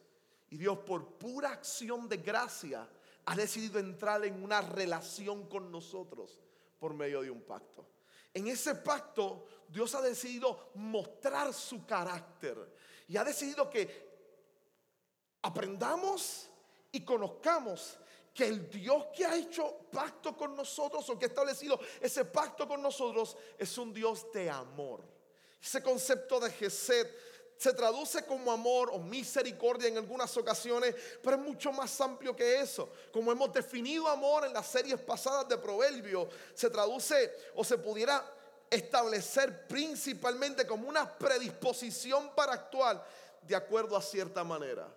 Y 0.50 0.58
Dios, 0.58 0.80
por 0.80 1.18
pura 1.18 1.52
acción 1.52 2.08
de 2.08 2.18
gracia, 2.18 2.88
ha 3.26 3.36
decidido 3.36 3.80
entrar 3.80 4.24
en 4.26 4.44
una 4.44 4.62
relación 4.62 5.48
con 5.48 5.72
nosotros 5.72 6.40
por 6.80 6.94
medio 6.94 7.22
de 7.22 7.32
un 7.32 7.42
pacto. 7.42 7.86
En 8.34 8.48
ese 8.48 8.76
pacto 8.76 9.46
Dios 9.68 9.94
ha 9.96 10.02
decidido 10.02 10.72
mostrar 10.76 11.54
su 11.54 11.86
carácter 11.86 12.76
y 13.08 13.18
ha 13.18 13.24
decidido 13.24 13.70
que 13.70 14.12
aprendamos 15.42 16.50
y 16.92 17.04
conozcamos 17.04 17.98
que 18.34 18.48
el 18.48 18.70
Dios 18.70 19.06
que 19.16 19.26
ha 19.26 19.36
hecho 19.36 19.88
pacto 19.92 20.36
con 20.36 20.56
nosotros 20.56 21.08
o 21.10 21.20
que 21.20 21.26
ha 21.26 21.28
establecido 21.28 21.80
ese 22.02 22.26
pacto 22.26 22.68
con 22.68 22.82
nosotros 22.82 23.38
es 23.58 23.78
un 23.78 23.94
Dios 23.94 24.32
de 24.34 24.50
amor. 24.50 25.04
Ese 25.62 25.82
concepto 25.82 26.40
de 26.40 26.52
Gesed 26.52 27.08
se 27.64 27.72
traduce 27.72 28.26
como 28.26 28.52
amor 28.52 28.90
o 28.92 29.00
misericordia 29.00 29.88
en 29.88 29.96
algunas 29.96 30.36
ocasiones, 30.36 30.94
pero 31.22 31.38
es 31.38 31.42
mucho 31.42 31.72
más 31.72 32.02
amplio 32.02 32.36
que 32.36 32.60
eso. 32.60 32.92
Como 33.10 33.32
hemos 33.32 33.54
definido 33.54 34.10
amor 34.10 34.44
en 34.44 34.52
las 34.52 34.68
series 34.68 35.00
pasadas 35.00 35.48
de 35.48 35.58
Proverbios, 35.58 36.28
se 36.54 36.70
traduce 36.70 37.34
o 37.56 37.64
se 37.64 37.78
pudiera 37.78 38.22
establecer 38.70 39.66
principalmente 39.66 40.68
como 40.68 40.90
una 40.90 41.10
predisposición 41.10 42.32
para 42.36 42.52
actuar 42.52 43.08
de 43.42 43.56
acuerdo 43.56 43.96
a 43.96 44.02
cierta 44.02 44.44
manera. 44.44 44.94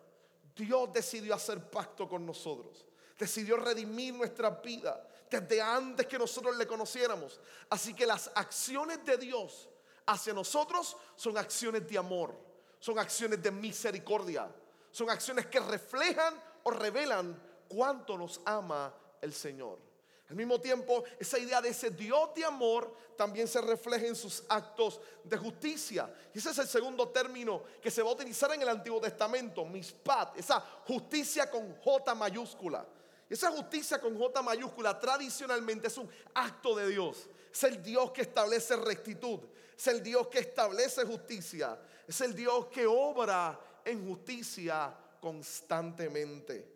Dios 0.56 0.92
decidió 0.92 1.37
hacer 1.37 1.70
pacto 1.70 2.08
con 2.08 2.26
nosotros, 2.26 2.85
decidió 3.16 3.58
redimir 3.58 4.12
nuestra 4.12 4.50
vida 4.50 5.06
desde 5.30 5.62
antes 5.62 6.04
que 6.08 6.18
nosotros 6.18 6.56
le 6.56 6.66
conociéramos. 6.66 7.38
Así 7.70 7.94
que 7.94 8.06
las 8.06 8.28
acciones 8.35 9.04
de 9.04 9.16
Dios 9.18 9.68
hacia 10.04 10.32
nosotros 10.32 10.96
son 11.14 11.38
acciones 11.38 11.87
de 11.87 11.96
amor 11.96 12.45
son 12.86 13.00
acciones 13.00 13.42
de 13.42 13.50
misericordia. 13.50 14.48
Son 14.92 15.10
acciones 15.10 15.46
que 15.46 15.58
reflejan 15.58 16.40
o 16.62 16.70
revelan 16.70 17.36
cuánto 17.66 18.16
nos 18.16 18.40
ama 18.44 18.94
el 19.20 19.34
Señor. 19.34 19.80
Al 20.28 20.36
mismo 20.36 20.60
tiempo, 20.60 21.02
esa 21.18 21.36
idea 21.36 21.60
de 21.60 21.70
ese 21.70 21.90
Dios 21.90 22.32
de 22.36 22.44
amor 22.44 22.96
también 23.16 23.48
se 23.48 23.60
refleja 23.60 24.06
en 24.06 24.14
sus 24.14 24.44
actos 24.48 25.00
de 25.24 25.36
justicia. 25.36 26.08
Y 26.32 26.38
ese 26.38 26.50
es 26.50 26.58
el 26.58 26.68
segundo 26.68 27.08
término 27.08 27.64
que 27.82 27.90
se 27.90 28.04
va 28.04 28.10
a 28.10 28.12
utilizar 28.12 28.52
en 28.54 28.62
el 28.62 28.68
Antiguo 28.68 29.00
Testamento, 29.00 29.64
mispat, 29.64 30.38
esa 30.38 30.60
justicia 30.86 31.50
con 31.50 31.74
J 31.78 32.14
mayúscula. 32.14 32.86
Esa 33.28 33.50
justicia 33.50 34.00
con 34.00 34.16
J 34.16 34.42
mayúscula 34.42 34.96
tradicionalmente 34.96 35.88
es 35.88 35.98
un 35.98 36.08
acto 36.34 36.76
de 36.76 36.88
Dios. 36.88 37.28
Es 37.52 37.64
el 37.64 37.82
Dios 37.82 38.12
que 38.12 38.22
establece 38.22 38.76
rectitud. 38.76 39.40
Es 39.76 39.87
el 39.88 40.02
Dios 40.02 40.28
que 40.28 40.38
establece 40.38 41.04
justicia. 41.04 41.78
Es 42.06 42.21
el 42.21 42.35
Dios 42.35 42.66
que 42.66 42.87
obra 42.87 43.61
en 43.85 44.06
justicia 44.06 44.97
constantemente. 45.21 46.75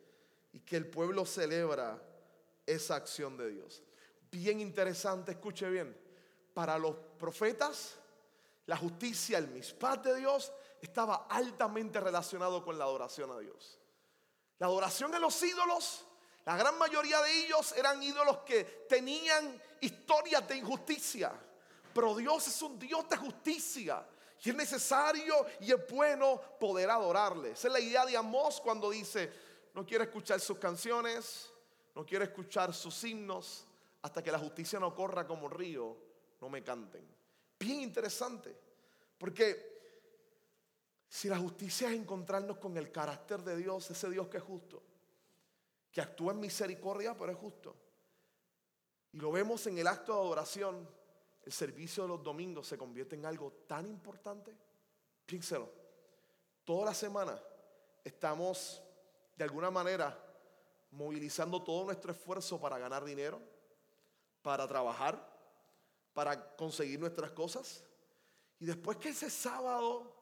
Y 0.53 0.61
que 0.61 0.77
el 0.77 0.89
pueblo 0.89 1.25
celebra 1.25 2.01
esa 2.67 2.97
acción 2.97 3.37
de 3.37 3.51
Dios. 3.51 3.83
Bien 4.31 4.61
interesante, 4.61 5.33
escuche 5.33 5.69
bien. 5.71 5.97
Para 6.53 6.79
los 6.79 6.97
profetas, 7.19 7.95
la 8.67 8.77
justicia, 8.77 9.39
el 9.39 9.49
mispat 9.49 10.05
de 10.05 10.17
Dios, 10.17 10.53
estaba 10.81 11.27
altamente 11.29 12.01
relacionado 12.01 12.65
con 12.65 12.79
la 12.79 12.85
adoración 12.85 13.31
a 13.31 13.39
Dios. 13.39 13.79
La 14.59 14.67
adoración 14.67 15.15
a 15.15 15.19
los 15.19 15.43
ídolos, 15.43 16.07
la 16.45 16.57
gran 16.57 16.77
mayoría 16.79 17.21
de 17.23 17.45
ellos 17.45 17.73
eran 17.73 18.03
ídolos 18.03 18.39
que 18.39 18.65
tenían 18.89 19.61
historias 19.81 20.47
de 20.47 20.57
injusticia. 20.57 21.33
Pero 21.93 22.15
Dios 22.17 22.47
es 22.49 22.63
un 22.63 22.79
Dios 22.79 23.09
de 23.09 23.17
justicia. 23.17 24.07
Y 24.43 24.51
es 24.51 24.57
necesario 24.57 25.47
y 25.61 25.71
es 25.71 25.89
bueno 25.89 26.41
poder 26.59 26.91
adorarle. 26.91 27.51
Esa 27.51 27.69
es 27.69 27.73
la 27.73 27.81
idea 27.81 28.07
de 28.07 28.17
Amós 28.17 28.61
cuando 28.61 28.89
dice, 28.89 29.31
no 29.75 29.85
quiero 29.85 30.05
escuchar 30.05 30.41
sus 30.41 30.59
canciones, 30.59 31.51
no 31.95 32.07
quiero 32.07 32.25
escuchar 32.25 32.73
sus 32.73 33.05
himnos, 33.05 33.67
hasta 34.03 34.23
que 34.23 34.33
la 34.33 34.39
justicia 34.39 34.81
no 34.81 34.95
corra 34.95 35.27
como 35.27 35.49
río, 35.49 35.97
no 36.41 36.49
me 36.49 36.63
canten. 36.63 37.07
Bien 37.59 37.81
interesante, 37.81 38.57
porque 39.19 39.69
si 41.07 41.29
la 41.29 41.37
justicia 41.37 41.89
es 41.89 41.95
encontrarnos 41.95 42.57
con 42.57 42.77
el 42.79 42.91
carácter 42.91 43.43
de 43.43 43.57
Dios, 43.57 43.91
ese 43.91 44.09
Dios 44.09 44.29
que 44.29 44.39
es 44.39 44.43
justo, 44.43 44.83
que 45.93 46.01
actúa 46.01 46.33
en 46.33 46.41
misericordia, 46.41 47.15
pero 47.15 47.33
es 47.33 47.39
justo. 47.39 47.77
Y 49.13 49.19
lo 49.19 49.31
vemos 49.33 49.67
en 49.67 49.77
el 49.77 49.87
acto 49.87 50.15
de 50.15 50.21
adoración 50.21 50.89
el 51.45 51.53
servicio 51.53 52.03
de 52.05 52.11
los 52.11 52.23
domingos 52.23 52.67
se 52.67 52.79
convierte 52.79 53.17
en 53.17 53.27
algo 53.27 53.53
tan 53.67 53.87
importante? 53.87 54.57
Piénselo. 55.27 55.69
Toda 56.65 56.87
la 56.87 56.95
semana 56.95 57.41
estamos 58.05 58.83
de 59.37 59.45
alguna 59.45 59.71
manera 59.71 60.19
movilizando 60.93 61.63
todo 61.63 61.85
nuestro 61.85 62.13
esfuerzo 62.13 62.61
para 62.61 62.79
ganar 62.79 63.05
dinero, 63.05 63.41
para 64.43 64.67
trabajar, 64.67 65.31
para 66.13 66.57
conseguir 66.57 67.01
nuestras 67.01 67.31
cosas. 67.31 67.85
Y 68.59 68.67
después 68.67 68.99
que 68.99 69.11
ese 69.11 69.31
sábado 69.31 70.15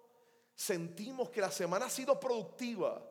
sentimos 0.54 1.30
que 1.30 1.40
la 1.40 1.50
semana 1.50 1.86
ha 1.86 1.90
sido 1.90 2.18
productiva, 2.18 3.02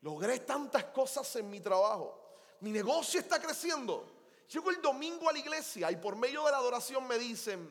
logré 0.00 0.40
tantas 0.40 0.84
cosas 0.86 1.34
en 1.36 1.50
mi 1.50 1.60
trabajo, 1.60 2.20
mi 2.60 2.72
negocio 2.72 3.20
está 3.20 3.40
creciendo. 3.40 4.17
Llego 4.48 4.70
el 4.70 4.80
domingo 4.80 5.28
a 5.28 5.32
la 5.32 5.38
iglesia 5.38 5.90
y 5.90 5.96
por 5.96 6.16
medio 6.16 6.44
de 6.44 6.50
la 6.50 6.56
adoración 6.56 7.06
me 7.06 7.18
dicen, 7.18 7.70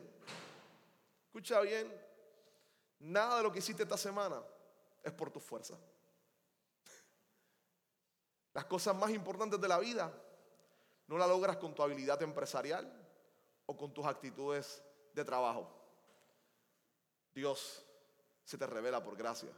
escucha 1.26 1.60
bien, 1.60 1.92
nada 3.00 3.38
de 3.38 3.42
lo 3.42 3.52
que 3.52 3.58
hiciste 3.58 3.82
esta 3.82 3.96
semana 3.96 4.40
es 5.02 5.12
por 5.12 5.30
tu 5.30 5.40
fuerza. 5.40 5.74
Las 8.54 8.64
cosas 8.66 8.94
más 8.94 9.10
importantes 9.10 9.60
de 9.60 9.68
la 9.68 9.78
vida 9.78 10.12
no 11.08 11.18
las 11.18 11.28
logras 11.28 11.56
con 11.56 11.74
tu 11.74 11.82
habilidad 11.82 12.22
empresarial 12.22 12.90
o 13.66 13.76
con 13.76 13.92
tus 13.92 14.06
actitudes 14.06 14.82
de 15.14 15.24
trabajo. 15.24 15.68
Dios 17.34 17.84
se 18.44 18.56
te 18.56 18.66
revela 18.66 19.02
por 19.02 19.16
gracia. 19.16 19.50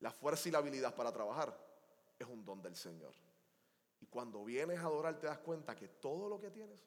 La 0.00 0.10
fuerza 0.10 0.48
y 0.48 0.52
la 0.52 0.58
habilidad 0.58 0.94
para 0.94 1.12
trabajar 1.12 1.56
es 2.18 2.26
un 2.26 2.44
don 2.44 2.62
del 2.62 2.74
Señor. 2.74 3.12
Cuando 4.12 4.44
vienes 4.44 4.78
a 4.78 4.82
adorar 4.82 5.18
te 5.18 5.26
das 5.26 5.38
cuenta 5.38 5.74
que 5.74 5.88
todo 5.88 6.28
lo 6.28 6.38
que 6.38 6.50
tienes 6.50 6.84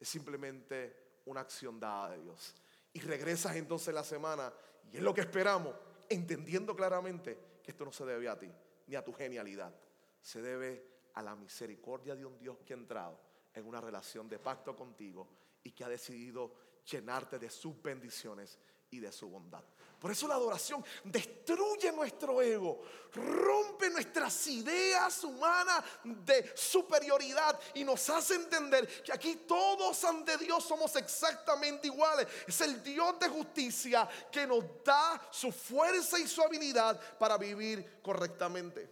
es 0.00 0.08
simplemente 0.08 1.20
una 1.26 1.42
acción 1.42 1.78
dada 1.78 2.10
de 2.10 2.22
Dios. 2.22 2.56
Y 2.92 2.98
regresas 2.98 3.54
entonces 3.54 3.94
la 3.94 4.02
semana 4.02 4.52
y 4.92 4.96
es 4.96 5.02
lo 5.04 5.14
que 5.14 5.20
esperamos, 5.20 5.76
entendiendo 6.08 6.74
claramente 6.74 7.38
que 7.62 7.70
esto 7.70 7.84
no 7.84 7.92
se 7.92 8.04
debe 8.04 8.28
a 8.28 8.36
ti 8.36 8.50
ni 8.88 8.96
a 8.96 9.04
tu 9.04 9.12
genialidad. 9.12 9.72
Se 10.20 10.42
debe 10.42 10.84
a 11.14 11.22
la 11.22 11.36
misericordia 11.36 12.16
de 12.16 12.24
un 12.24 12.36
Dios 12.36 12.58
que 12.66 12.74
ha 12.74 12.76
entrado 12.76 13.20
en 13.54 13.64
una 13.64 13.80
relación 13.80 14.28
de 14.28 14.40
pacto 14.40 14.74
contigo 14.74 15.28
y 15.62 15.70
que 15.70 15.84
ha 15.84 15.88
decidido 15.88 16.52
llenarte 16.84 17.38
de 17.38 17.48
sus 17.48 17.80
bendiciones 17.80 18.58
y 18.90 18.98
de 18.98 19.12
su 19.12 19.28
bondad. 19.28 19.62
Por 20.06 20.12
eso 20.12 20.28
la 20.28 20.36
adoración 20.36 20.84
destruye 21.02 21.90
nuestro 21.90 22.40
ego, 22.40 22.80
rompe 23.12 23.90
nuestras 23.90 24.46
ideas 24.46 25.24
humanas 25.24 25.82
de 26.04 26.52
superioridad 26.54 27.58
y 27.74 27.82
nos 27.82 28.08
hace 28.10 28.36
entender 28.36 28.86
que 29.02 29.12
aquí 29.12 29.34
todos 29.48 30.04
ante 30.04 30.36
Dios 30.36 30.62
somos 30.62 30.94
exactamente 30.94 31.88
iguales. 31.88 32.28
Es 32.46 32.60
el 32.60 32.84
Dios 32.84 33.18
de 33.18 33.28
justicia 33.28 34.08
que 34.30 34.46
nos 34.46 34.62
da 34.84 35.20
su 35.32 35.50
fuerza 35.50 36.20
y 36.20 36.28
su 36.28 36.40
habilidad 36.40 37.00
para 37.18 37.36
vivir 37.36 38.00
correctamente. 38.00 38.88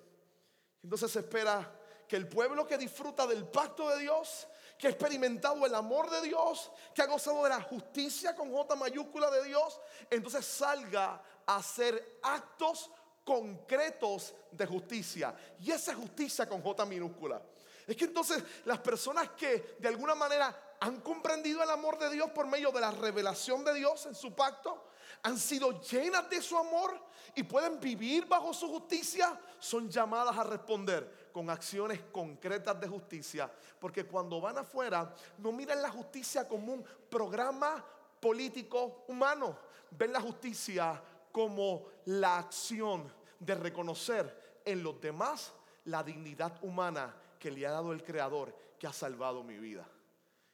Entonces 0.83 1.12
se 1.12 1.21
espera 1.21 1.80
que 2.09 2.16
el 2.16 2.26
pueblo 2.26 2.66
que 2.66 2.76
disfruta 2.76 3.25
del 3.25 3.47
pacto 3.47 3.88
de 3.90 4.00
Dios 4.00 4.49
que 4.78 4.87
ha 4.87 4.90
experimentado 4.90 5.64
el 5.66 5.75
amor 5.75 6.11
de 6.11 6.23
Dios, 6.23 6.71
que 6.95 7.02
ha 7.02 7.07
gozado 7.07 7.43
de 7.45 7.50
la 7.50 7.62
justicia 7.62 8.35
con 8.35 8.52
J 8.52 8.76
mayúscula 8.76 9.31
de 9.31 9.45
Dios, 9.45 9.81
entonces 10.11 10.45
salga 10.45 11.23
a 11.47 11.57
hacer 11.57 12.19
actos 12.23 12.90
concretos 13.25 14.35
de 14.50 14.66
justicia. 14.66 15.35
Y 15.61 15.71
esa 15.71 15.95
justicia 15.95 16.49
con 16.49 16.62
J 16.62 16.85
minúscula. 16.87 17.40
Es 17.87 17.97
que 17.97 18.04
entonces 18.04 18.43
las 18.64 18.78
personas 18.78 19.31
que 19.31 19.76
de 19.78 19.88
alguna 19.88 20.14
manera 20.14 20.76
han 20.81 21.00
comprendido 21.00 21.62
el 21.62 21.71
amor 21.71 21.99
de 21.99 22.11
Dios 22.11 22.31
por 22.31 22.47
medio 22.47 22.71
de 22.71 22.81
la 22.81 22.90
revelación 22.90 23.64
de 23.64 23.75
Dios 23.75 24.07
en 24.07 24.14
su 24.14 24.35
pacto, 24.35 24.88
han 25.23 25.38
sido 25.38 25.81
llenas 25.81 26.28
de 26.28 26.43
su 26.43 26.57
amor 26.59 26.99
y 27.35 27.43
pueden 27.43 27.81
vivir 27.81 28.26
bajo 28.26 28.52
su 28.52 28.69
justicia, 28.69 29.38
son 29.59 29.90
llamadas 29.90 30.37
a 30.37 30.45
responder 30.45 31.24
con 31.35 31.50
acciones 31.50 32.00
concretas 32.12 32.81
de 32.81 32.87
justicia. 32.87 33.50
Porque 33.81 34.05
cuando 34.05 34.41
van 34.41 34.57
afuera, 34.57 35.12
no 35.38 35.50
miran 35.50 35.83
la 35.83 35.91
justicia 35.91 36.47
como 36.47 36.75
un 36.75 36.85
programa 37.11 37.85
político 38.21 39.05
humano, 39.09 39.59
ven 39.91 40.12
la 40.12 40.21
justicia 40.21 41.03
como 41.33 41.87
la 42.05 42.38
acción 42.38 43.12
de 43.41 43.57
reconocer 43.57 44.61
en 44.64 44.85
los 44.85 45.00
demás 45.00 45.53
la 45.87 46.05
dignidad 46.05 46.56
humana 46.63 47.13
que 47.37 47.50
le 47.50 47.67
ha 47.67 47.73
dado 47.73 47.91
el 47.91 48.04
Creador 48.04 48.56
que 48.78 48.87
ha 48.87 48.93
salvado 48.93 49.43
mi 49.43 49.58
vida. 49.58 49.89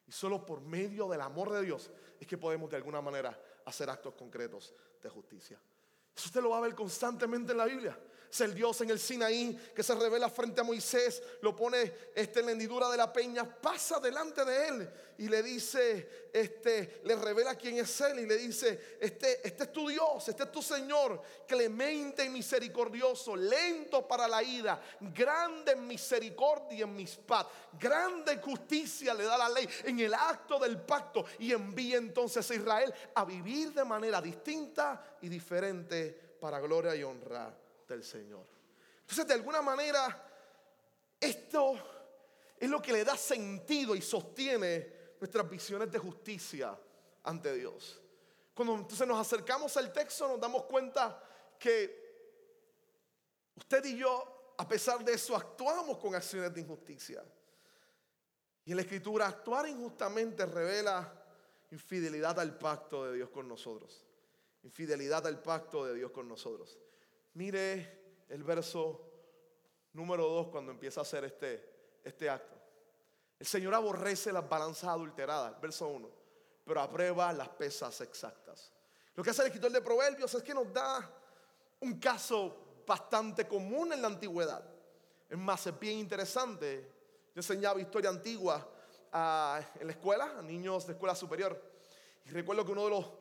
Y 0.06 0.12
solo 0.12 0.46
por 0.46 0.62
medio 0.62 1.08
del 1.08 1.20
amor 1.20 1.52
de 1.52 1.62
Dios 1.62 1.90
es 2.18 2.26
que 2.26 2.38
podemos 2.38 2.70
de 2.70 2.76
alguna 2.76 3.02
manera 3.02 3.38
hacer 3.66 3.90
actos 3.90 4.14
concretos 4.14 4.72
de 5.02 5.10
justicia. 5.10 5.60
Eso 6.16 6.28
usted 6.28 6.40
lo 6.40 6.50
va 6.50 6.56
a 6.56 6.62
ver 6.62 6.74
constantemente 6.74 7.52
en 7.52 7.58
la 7.58 7.66
Biblia 7.66 7.98
es 8.30 8.40
el 8.40 8.54
Dios 8.54 8.80
en 8.80 8.90
el 8.90 9.00
Sinaí 9.00 9.58
que 9.74 9.82
se 9.82 9.94
revela 9.94 10.30
frente 10.30 10.60
a 10.60 10.64
Moisés, 10.64 11.22
lo 11.42 11.56
pone 11.56 11.92
este, 12.14 12.40
en 12.40 12.46
la 12.46 12.52
hendidura 12.52 12.88
de 12.88 12.96
la 12.96 13.12
peña, 13.12 13.44
pasa 13.44 13.98
delante 13.98 14.44
de 14.44 14.68
él 14.68 14.90
y 15.18 15.28
le 15.28 15.42
dice, 15.42 16.28
este, 16.32 17.00
le 17.04 17.16
revela 17.16 17.56
quién 17.56 17.78
es 17.78 18.00
él 18.00 18.20
y 18.20 18.26
le 18.26 18.36
dice, 18.36 18.96
este, 19.00 19.46
este 19.46 19.64
es 19.64 19.72
tu 19.72 19.88
Dios, 19.88 20.28
este 20.28 20.44
es 20.44 20.52
tu 20.52 20.62
Señor, 20.62 21.20
clemente 21.46 22.24
y 22.24 22.28
misericordioso, 22.28 23.34
lento 23.34 24.06
para 24.06 24.28
la 24.28 24.42
ira, 24.42 24.80
grande 25.00 25.72
en 25.72 25.86
misericordia 25.86 26.84
en 26.84 26.94
mis 26.94 27.16
paz, 27.16 27.46
grande 27.78 28.38
justicia 28.38 29.12
le 29.12 29.24
da 29.24 29.36
la 29.36 29.48
ley 29.48 29.68
en 29.84 29.98
el 29.98 30.14
acto 30.14 30.58
del 30.58 30.80
pacto 30.80 31.24
y 31.40 31.52
envía 31.52 31.98
entonces 31.98 32.48
a 32.48 32.54
Israel 32.54 32.94
a 33.14 33.24
vivir 33.24 33.72
de 33.72 33.84
manera 33.84 34.22
distinta 34.22 35.16
y 35.20 35.28
diferente 35.28 36.36
para 36.40 36.60
gloria 36.60 36.94
y 36.94 37.02
honra 37.02 37.54
del 37.94 38.04
Señor. 38.04 38.46
Entonces, 39.00 39.26
de 39.26 39.34
alguna 39.34 39.60
manera, 39.62 40.26
esto 41.18 41.74
es 42.58 42.68
lo 42.68 42.80
que 42.80 42.92
le 42.92 43.04
da 43.04 43.16
sentido 43.16 43.94
y 43.94 44.02
sostiene 44.02 45.14
nuestras 45.18 45.48
visiones 45.48 45.90
de 45.90 45.98
justicia 45.98 46.78
ante 47.24 47.54
Dios. 47.54 48.00
Cuando 48.54 48.74
entonces 48.74 49.06
nos 49.06 49.18
acercamos 49.18 49.76
al 49.76 49.92
texto 49.92 50.28
nos 50.28 50.40
damos 50.40 50.64
cuenta 50.64 51.22
que 51.58 53.54
usted 53.54 53.84
y 53.84 53.98
yo, 53.98 54.54
a 54.58 54.68
pesar 54.68 55.04
de 55.04 55.14
eso, 55.14 55.34
actuamos 55.36 55.98
con 55.98 56.14
acciones 56.14 56.52
de 56.52 56.60
injusticia. 56.60 57.24
Y 58.64 58.72
en 58.72 58.76
la 58.76 58.82
escritura, 58.82 59.26
actuar 59.26 59.66
injustamente 59.66 60.46
revela 60.46 61.12
infidelidad 61.70 62.38
al 62.38 62.58
pacto 62.58 63.06
de 63.06 63.16
Dios 63.16 63.30
con 63.30 63.48
nosotros. 63.48 64.04
Infidelidad 64.62 65.26
al 65.26 65.40
pacto 65.40 65.86
de 65.86 65.94
Dios 65.94 66.10
con 66.10 66.28
nosotros. 66.28 66.78
Mire 67.40 68.26
el 68.28 68.44
verso 68.44 69.00
número 69.94 70.28
2 70.28 70.48
cuando 70.48 70.72
empieza 70.72 71.00
a 71.00 71.04
hacer 71.04 71.24
este, 71.24 71.98
este 72.04 72.28
acto. 72.28 72.54
El 73.38 73.46
Señor 73.46 73.74
aborrece 73.74 74.30
las 74.30 74.46
balanzas 74.46 74.90
adulteradas, 74.90 75.58
verso 75.58 75.88
1, 75.88 76.06
pero 76.66 76.82
aprueba 76.82 77.32
las 77.32 77.48
pesas 77.48 77.98
exactas. 78.02 78.70
Lo 79.14 79.24
que 79.24 79.30
hace 79.30 79.40
el 79.40 79.46
escritor 79.46 79.72
de 79.72 79.80
Proverbios 79.80 80.34
es 80.34 80.42
que 80.42 80.52
nos 80.52 80.70
da 80.70 81.10
un 81.80 81.98
caso 81.98 82.82
bastante 82.86 83.48
común 83.48 83.94
en 83.94 84.02
la 84.02 84.08
antigüedad. 84.08 84.62
Es 85.26 85.38
más, 85.38 85.66
es 85.66 85.80
bien 85.80 85.96
interesante. 85.96 86.92
Yo 87.34 87.38
enseñaba 87.38 87.80
historia 87.80 88.10
antigua 88.10 88.70
ah, 89.14 89.62
en 89.76 89.86
la 89.86 89.94
escuela, 89.94 90.34
a 90.40 90.42
niños 90.42 90.86
de 90.86 90.92
escuela 90.92 91.14
superior. 91.14 91.58
Y 92.26 92.28
recuerdo 92.32 92.66
que 92.66 92.72
uno 92.72 92.84
de 92.84 92.90
los 92.90 93.19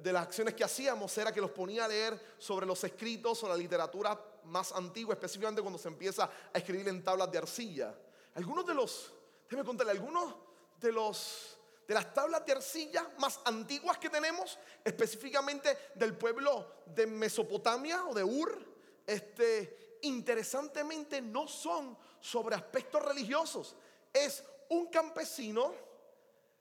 de 0.00 0.12
las 0.12 0.24
acciones 0.24 0.54
que 0.54 0.64
hacíamos 0.64 1.16
era 1.16 1.32
que 1.32 1.40
los 1.40 1.50
ponía 1.50 1.86
a 1.86 1.88
leer 1.88 2.36
sobre 2.38 2.66
los 2.66 2.82
escritos 2.84 3.42
o 3.42 3.48
la 3.48 3.56
literatura 3.56 4.18
más 4.44 4.72
antigua, 4.72 5.14
específicamente 5.14 5.62
cuando 5.62 5.78
se 5.78 5.88
empieza 5.88 6.30
a 6.52 6.58
escribir 6.58 6.88
en 6.88 7.02
tablas 7.02 7.30
de 7.30 7.38
arcilla. 7.38 7.94
Algunos 8.34 8.66
de 8.66 8.74
los, 8.74 9.12
déjeme 9.44 9.64
contarle, 9.64 9.92
algunos 9.92 10.34
de 10.80 10.92
los 10.92 11.54
de 11.88 11.94
las 11.94 12.12
tablas 12.12 12.44
de 12.44 12.52
arcilla 12.52 13.10
más 13.18 13.40
antiguas 13.46 13.96
que 13.96 14.10
tenemos, 14.10 14.58
específicamente 14.84 15.90
del 15.94 16.14
pueblo 16.14 16.82
de 16.84 17.06
Mesopotamia 17.06 18.04
o 18.04 18.12
de 18.12 18.22
Ur, 18.22 18.62
este, 19.06 19.96
interesantemente 20.02 21.22
no 21.22 21.48
son 21.48 21.96
sobre 22.20 22.56
aspectos 22.56 23.02
religiosos. 23.02 23.74
Es 24.12 24.44
un 24.68 24.88
campesino 24.88 25.72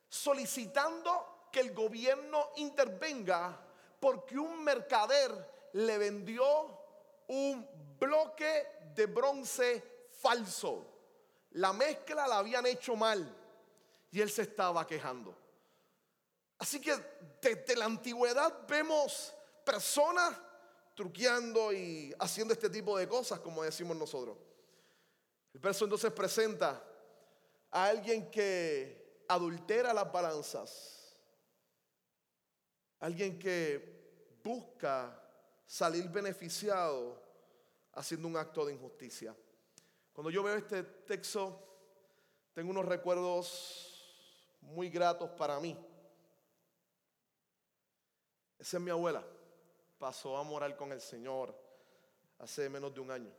solicitando 0.08 1.37
que 1.52 1.60
el 1.60 1.74
gobierno 1.74 2.52
intervenga 2.58 3.60
porque 4.00 4.38
un 4.38 4.64
mercader 4.64 5.32
le 5.74 5.98
vendió 5.98 6.46
un 7.28 7.68
bloque 8.00 8.68
de 8.96 9.06
bronce 9.06 10.08
falso. 10.22 10.86
La 11.52 11.74
mezcla 11.74 12.28
la 12.28 12.38
habían 12.38 12.66
hecho 12.66 12.96
mal 12.96 13.36
y 14.12 14.22
él 14.22 14.30
se 14.30 14.44
estaba 14.44 14.86
quejando. 14.86 15.36
Así 16.60 16.82
que 16.82 16.96
desde 17.42 17.76
la 17.76 17.86
antigüedad 17.86 18.66
vemos 18.68 19.34
personas 19.64 20.36
truqueando 20.96 21.72
y 21.72 22.14
haciendo 22.20 22.54
este 22.54 22.70
tipo 22.70 22.98
de 22.98 23.08
cosas, 23.08 23.40
como 23.40 23.64
decimos 23.64 23.96
nosotros. 23.96 24.36
El 25.54 25.60
verso 25.60 25.86
entonces 25.86 26.12
presenta 26.12 26.84
a 27.70 27.86
alguien 27.86 28.32
que 28.32 29.24
adultera 29.28 29.94
las 29.94 30.12
balanzas 30.12 30.97
Alguien 33.00 33.38
que 33.38 34.40
busca 34.44 35.22
salir 35.66 36.10
beneficiado 36.10 37.22
haciendo 37.94 38.28
un 38.28 38.38
acto 38.38 38.66
de 38.66 38.74
injusticia. 38.74 39.36
Cuando 40.14 40.32
yo 40.32 40.42
veo 40.42 40.56
este 40.56 40.84
texto, 40.84 41.60
tengo 42.54 42.72
unos 42.72 42.86
recuerdos 42.86 44.58
muy 44.62 44.90
gratos 44.90 45.30
para 45.32 45.60
mí. 45.60 45.78
Esa 48.58 48.78
es 48.78 48.84
mi 48.84 48.90
abuela. 48.90 49.24
Pasó 50.00 50.38
a 50.38 50.44
morar 50.44 50.76
con 50.76 50.92
el 50.92 51.02
Señor 51.02 51.56
hace 52.40 52.70
menos 52.70 52.94
de 52.94 53.00
un 53.00 53.12
año. 53.12 53.32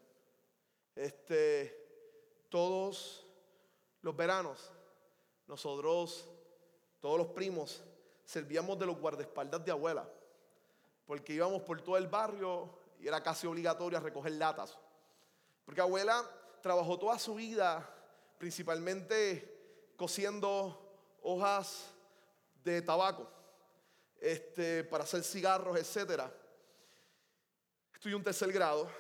Este, 0.94 2.46
todos 2.48 3.26
los 4.02 4.16
veranos, 4.16 4.72
nosotros, 5.46 6.28
todos 7.00 7.18
los 7.18 7.28
primos, 7.28 7.82
servíamos 8.28 8.78
de 8.78 8.84
los 8.84 8.98
guardaespaldas 8.98 9.64
de 9.64 9.70
abuela, 9.70 10.06
porque 11.06 11.32
íbamos 11.32 11.62
por 11.62 11.80
todo 11.80 11.96
el 11.96 12.08
barrio 12.08 12.68
y 13.00 13.08
era 13.08 13.22
casi 13.22 13.46
obligatorio 13.46 13.98
recoger 14.00 14.32
latas. 14.32 14.76
Porque 15.64 15.80
abuela 15.80 16.30
trabajó 16.60 16.98
toda 16.98 17.18
su 17.18 17.36
vida 17.36 17.88
principalmente 18.36 19.94
cosiendo 19.96 20.94
hojas 21.22 21.86
de 22.62 22.82
tabaco 22.82 23.26
este, 24.20 24.84
para 24.84 25.04
hacer 25.04 25.24
cigarros, 25.24 25.78
etc. 25.78 26.24
Estudió 27.94 28.18
un 28.18 28.24
tercer 28.24 28.52
grado, 28.52 28.90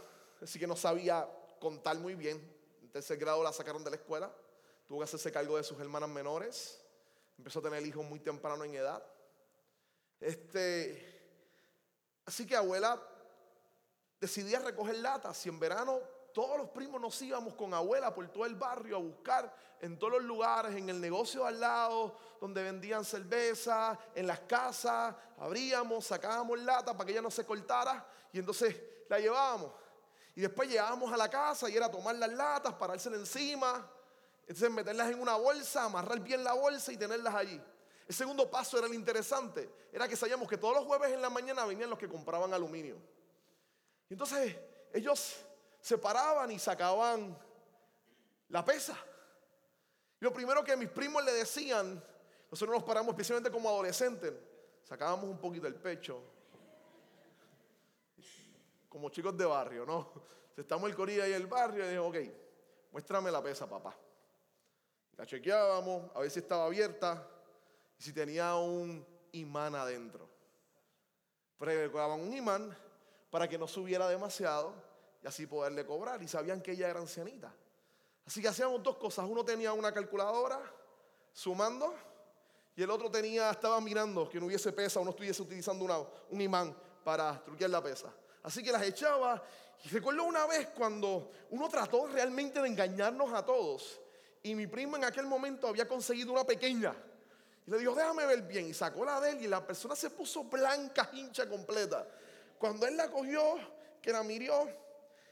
así 0.40 0.58
que 0.58 0.66
no 0.66 0.74
sabía 0.74 1.28
contar 1.60 1.98
muy 1.98 2.14
bien. 2.14 2.38
En 2.80 2.90
tercer 2.90 3.18
grado 3.18 3.42
la 3.42 3.52
sacaron 3.52 3.84
de 3.84 3.90
la 3.90 3.96
escuela, 3.96 4.34
tuvo 4.86 5.00
que 5.00 5.04
hacerse 5.04 5.30
cargo 5.30 5.58
de 5.58 5.64
sus 5.64 5.78
hermanas 5.78 6.08
menores, 6.08 6.82
empezó 7.36 7.58
a 7.58 7.62
tener 7.62 7.86
hijos 7.86 8.06
muy 8.06 8.20
temprano 8.20 8.64
en 8.64 8.74
edad. 8.74 9.04
Este, 10.20 11.22
así 12.24 12.46
que 12.46 12.56
abuela 12.56 13.00
decidía 14.20 14.58
recoger 14.58 14.96
latas 14.96 15.44
y 15.46 15.48
en 15.48 15.60
verano 15.60 16.00
todos 16.32 16.58
los 16.58 16.68
primos 16.70 17.00
nos 17.00 17.20
íbamos 17.22 17.54
con 17.54 17.72
abuela 17.74 18.14
por 18.14 18.28
todo 18.28 18.46
el 18.46 18.54
barrio 18.54 18.96
a 18.96 19.00
buscar 19.00 19.52
en 19.80 19.98
todos 19.98 20.14
los 20.14 20.22
lugares, 20.22 20.76
en 20.76 20.88
el 20.88 21.00
negocio 21.00 21.44
al 21.46 21.58
lado, 21.58 22.16
donde 22.40 22.62
vendían 22.62 23.04
cerveza, 23.04 23.98
en 24.14 24.26
las 24.26 24.40
casas, 24.40 25.14
abríamos, 25.38 26.06
sacábamos 26.06 26.58
lata 26.60 26.92
para 26.92 27.06
que 27.06 27.12
ella 27.12 27.22
no 27.22 27.30
se 27.30 27.44
cortara 27.44 28.06
y 28.32 28.38
entonces 28.38 28.76
la 29.08 29.18
llevábamos. 29.18 29.72
Y 30.36 30.42
después 30.42 30.68
llegábamos 30.68 31.12
a 31.12 31.16
la 31.16 31.28
casa 31.28 31.68
y 31.68 31.76
era 31.76 31.90
tomar 31.90 32.14
las 32.14 32.30
latas, 32.30 32.74
parárselas 32.74 33.18
encima, 33.18 33.90
entonces 34.42 34.70
meterlas 34.70 35.10
en 35.10 35.20
una 35.20 35.34
bolsa, 35.34 35.84
amarrar 35.84 36.20
bien 36.20 36.44
la 36.44 36.52
bolsa 36.52 36.92
y 36.92 36.96
tenerlas 36.96 37.34
allí. 37.34 37.60
El 38.08 38.14
segundo 38.14 38.50
paso 38.50 38.78
era 38.78 38.86
el 38.86 38.94
interesante, 38.94 39.70
era 39.92 40.08
que 40.08 40.16
sabíamos 40.16 40.48
que 40.48 40.56
todos 40.56 40.74
los 40.74 40.86
jueves 40.86 41.12
en 41.12 41.20
la 41.20 41.28
mañana 41.28 41.66
venían 41.66 41.90
los 41.90 41.98
que 41.98 42.08
compraban 42.08 42.54
aluminio. 42.54 42.96
Y 44.08 44.14
entonces 44.14 44.56
ellos 44.94 45.44
se 45.78 45.98
paraban 45.98 46.50
y 46.50 46.58
sacaban 46.58 47.38
la 48.48 48.64
pesa. 48.64 48.96
lo 50.20 50.32
primero 50.32 50.64
que 50.64 50.74
mis 50.74 50.88
primos 50.88 51.22
le 51.22 51.32
decían, 51.32 52.02
nosotros 52.50 52.76
nos 52.78 52.84
paramos 52.84 53.10
especialmente 53.10 53.50
como 53.50 53.68
adolescentes, 53.68 54.32
sacábamos 54.84 55.26
un 55.26 55.38
poquito 55.38 55.66
el 55.66 55.74
pecho, 55.74 56.22
como 58.88 59.10
chicos 59.10 59.36
de 59.36 59.44
barrio, 59.44 59.84
¿no? 59.84 60.10
Estamos 60.56 60.88
el 60.88 60.96
corilla 60.96 61.24
ahí 61.24 61.34
en 61.34 61.42
el 61.42 61.46
barrio 61.46 61.84
y 61.84 61.90
dijo, 61.90 62.06
ok, 62.06 62.16
muéstrame 62.90 63.30
la 63.30 63.42
pesa, 63.42 63.68
papá. 63.68 63.94
La 65.18 65.26
chequeábamos, 65.26 66.10
a 66.14 66.20
ver 66.20 66.30
si 66.30 66.38
estaba 66.38 66.64
abierta 66.64 67.34
y 67.36 67.37
si 67.98 68.12
tenía 68.12 68.54
un 68.54 69.06
imán 69.32 69.74
adentro. 69.74 70.28
Pero 71.58 72.14
un 72.14 72.32
imán 72.32 72.76
para 73.30 73.48
que 73.48 73.58
no 73.58 73.66
subiera 73.66 74.08
demasiado 74.08 74.72
y 75.22 75.26
así 75.26 75.46
poderle 75.46 75.84
cobrar. 75.84 76.22
Y 76.22 76.28
sabían 76.28 76.62
que 76.62 76.72
ella 76.72 76.88
era 76.88 77.00
ancianita. 77.00 77.52
Así 78.24 78.40
que 78.40 78.48
hacíamos 78.48 78.82
dos 78.82 78.96
cosas. 78.96 79.26
Uno 79.28 79.44
tenía 79.44 79.72
una 79.72 79.92
calculadora 79.92 80.60
sumando 81.32 81.94
y 82.76 82.82
el 82.82 82.90
otro 82.90 83.10
tenía, 83.10 83.50
estaba 83.50 83.80
mirando 83.80 84.28
que 84.28 84.38
no 84.38 84.46
hubiese 84.46 84.72
pesa 84.72 85.00
o 85.00 85.04
no 85.04 85.10
estuviese 85.10 85.42
utilizando 85.42 86.12
un 86.30 86.40
imán 86.40 86.76
para 87.02 87.42
truquear 87.42 87.70
la 87.70 87.82
pesa. 87.82 88.14
Así 88.44 88.62
que 88.62 88.70
las 88.70 88.82
echaba. 88.82 89.42
Y 89.84 89.88
recuerdo 89.88 90.22
una 90.22 90.46
vez 90.46 90.68
cuando 90.76 91.32
uno 91.50 91.68
trató 91.68 92.06
realmente 92.06 92.60
de 92.60 92.68
engañarnos 92.68 93.32
a 93.32 93.44
todos. 93.44 94.00
Y 94.44 94.54
mi 94.54 94.68
primo 94.68 94.96
en 94.96 95.04
aquel 95.04 95.26
momento 95.26 95.66
había 95.66 95.88
conseguido 95.88 96.32
una 96.32 96.44
pequeña. 96.44 96.94
Y 97.68 97.70
le 97.70 97.78
dijo, 97.80 97.94
déjame 97.94 98.24
ver 98.24 98.40
bien. 98.44 98.66
Y 98.66 98.72
sacó 98.72 99.04
la 99.04 99.20
de 99.20 99.32
él 99.32 99.42
y 99.42 99.46
la 99.46 99.66
persona 99.66 99.94
se 99.94 100.08
puso 100.08 100.44
blanca, 100.44 101.10
hincha 101.12 101.46
completa. 101.46 102.08
Cuando 102.58 102.86
él 102.86 102.96
la 102.96 103.10
cogió, 103.10 103.58
que 104.00 104.10
la 104.10 104.22
miró, 104.22 104.66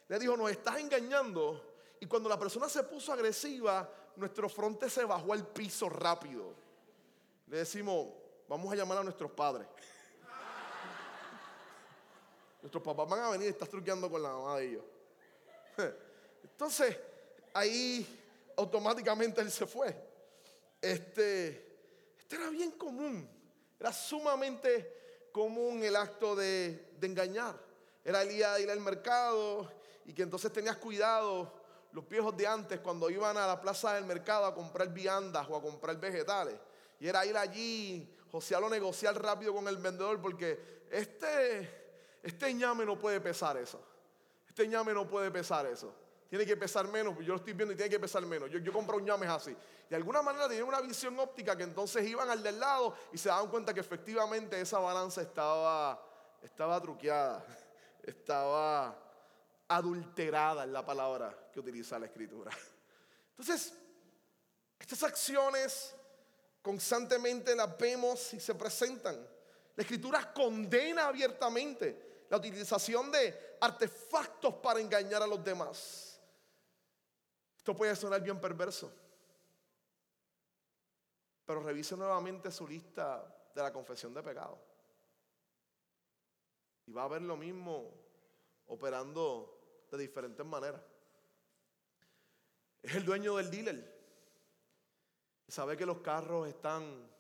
le 0.07 0.19
dijo, 0.19 0.37
nos 0.37 0.51
estás 0.51 0.79
engañando. 0.79 1.77
Y 1.99 2.05
cuando 2.05 2.29
la 2.29 2.39
persona 2.39 2.69
se 2.69 2.83
puso 2.83 3.15
agresiva, 3.15 3.91
nuestro 4.17 4.51
fronte 4.51 4.91
se 4.91 5.07
bajó 5.07 5.33
al 5.33 5.47
piso 5.47 5.89
rápido. 5.89 6.53
Le 7.47 7.57
decimos, 7.57 8.09
vamos 8.47 8.71
a 8.71 8.77
llamar 8.77 8.99
a 8.99 9.03
nuestros 9.03 9.31
padres. 9.31 9.67
nuestros 12.61 12.83
papás 12.83 13.09
van 13.09 13.21
a 13.21 13.31
venir 13.31 13.47
y 13.47 13.51
estás 13.53 13.71
truqueando 13.71 14.11
con 14.11 14.23
la 14.23 14.29
mamá 14.29 14.59
de 14.59 14.67
ellos. 14.67 14.85
Entonces, 16.45 16.99
ahí 17.55 18.07
automáticamente 18.59 19.41
él 19.41 19.51
se 19.51 19.67
fue. 19.67 19.97
Este, 20.83 21.66
este 22.27 22.35
era 22.35 22.51
bien 22.51 22.73
común. 22.73 23.31
Era 23.79 23.93
sumamente 23.93 25.29
común 25.31 25.81
el 25.85 25.95
acto 25.95 26.35
de, 26.35 26.91
de 26.99 27.07
engañar. 27.07 27.57
Era 28.05 28.23
el 28.23 28.31
día 28.31 28.55
de 28.55 28.63
ir 28.63 28.71
al 28.71 28.81
mercado 28.81 29.73
y 30.05 30.13
que 30.13 30.25
entonces 30.25 30.53
tenías 30.53 30.77
cuidado 30.77 31.53
los 31.93 32.09
viejos 32.09 32.37
de 32.37 32.45
antes 32.49 32.81
cuando 32.81 33.09
iban 33.11 33.37
a 33.37 33.47
la 33.47 33.61
plaza 33.61 33.95
del 33.95 34.07
mercado 34.07 34.45
a 34.45 34.57
comprar 34.57 34.93
viandas 34.93 35.47
o 35.49 35.55
a 35.55 35.63
comprar 35.63 36.01
vegetales. 36.01 36.59
Y 36.99 37.07
era 37.07 37.25
ir 37.25 37.37
allí, 37.37 38.13
josearlo, 38.33 38.69
negociar 38.69 39.23
rápido 39.23 39.55
con 39.55 39.69
el 39.69 39.77
vendedor 39.77 40.21
porque 40.21 40.85
este, 40.91 42.19
este 42.25 42.53
ñame 42.55 42.85
no 42.85 42.99
puede 42.99 43.21
pesar 43.21 43.57
eso. 43.57 43.81
Este 44.49 44.67
ñame 44.67 44.93
no 44.93 45.09
puede 45.09 45.31
pesar 45.31 45.65
eso. 45.67 45.95
Tiene 46.29 46.45
que 46.45 46.57
pesar 46.57 46.89
menos, 46.89 47.17
yo 47.21 47.29
lo 47.29 47.37
estoy 47.37 47.53
viendo 47.53 47.73
y 47.73 47.77
tiene 47.77 47.91
que 47.91 48.01
pesar 48.01 48.25
menos. 48.27 48.51
Yo, 48.51 48.59
yo 48.59 48.73
compro 48.73 48.97
un 48.97 49.05
ñame 49.05 49.27
así. 49.27 49.57
De 49.89 49.95
alguna 49.95 50.23
manera 50.23 50.49
tenían 50.49 50.67
una 50.67 50.81
visión 50.81 51.19
óptica 51.19 51.57
que 51.57 51.63
entonces 51.63 52.07
iban 52.07 52.29
al 52.29 52.43
del 52.43 52.59
lado 52.59 52.97
y 53.13 53.19
se 53.19 53.29
daban 53.29 53.49
cuenta 53.49 53.73
que 53.73 53.81
efectivamente 53.81 54.61
esa 54.61 54.79
balanza 54.79 55.23
estaba, 55.23 56.03
estaba 56.43 56.81
truqueada 56.81 57.45
estaba 58.03 58.97
adulterada 59.69 60.65
en 60.65 60.73
la 60.73 60.85
palabra 60.85 61.49
que 61.53 61.61
utiliza 61.61 61.99
la 61.99 62.07
escritura. 62.07 62.53
Entonces, 63.31 63.75
estas 64.79 65.03
acciones 65.03 65.95
constantemente 66.63 67.55
las 67.55 67.77
vemos 67.77 68.35
y 68.35 68.41
se 68.41 68.55
presentan. 68.55 69.17
La 69.75 69.83
escritura 69.83 70.33
condena 70.33 71.09
abiertamente 71.09 72.25
la 72.29 72.39
utilización 72.39 73.11
de 73.11 73.57
artefactos 73.61 74.55
para 74.55 74.81
engañar 74.81 75.23
a 75.23 75.27
los 75.27 75.43
demás. 75.45 76.06
Esto 77.67 77.77
puede 77.77 77.97
sonar 77.97 78.23
bien 78.23 78.41
perverso, 78.41 78.93
pero 81.45 81.61
revise 81.65 81.97
nuevamente 81.97 82.49
su 82.53 82.65
lista 82.65 83.27
de 83.53 83.61
la 83.61 83.73
confesión 83.73 84.15
de 84.15 84.23
pecado. 84.23 84.57
Y 86.87 86.93
va 86.93 87.03
a 87.03 87.09
ver 87.09 87.23
lo 87.23 87.37
mismo 87.37 87.93
operando 88.69 89.85
de 89.91 89.99
diferentes 89.99 90.47
maneras. 90.47 90.81
Es 92.83 92.95
el 92.95 93.05
dueño 93.05 93.35
del 93.35 93.51
dealer. 93.51 94.01
Sabe 95.49 95.77
que 95.77 95.87
los 95.87 95.99
carros 95.99 96.47
están 96.47 97.11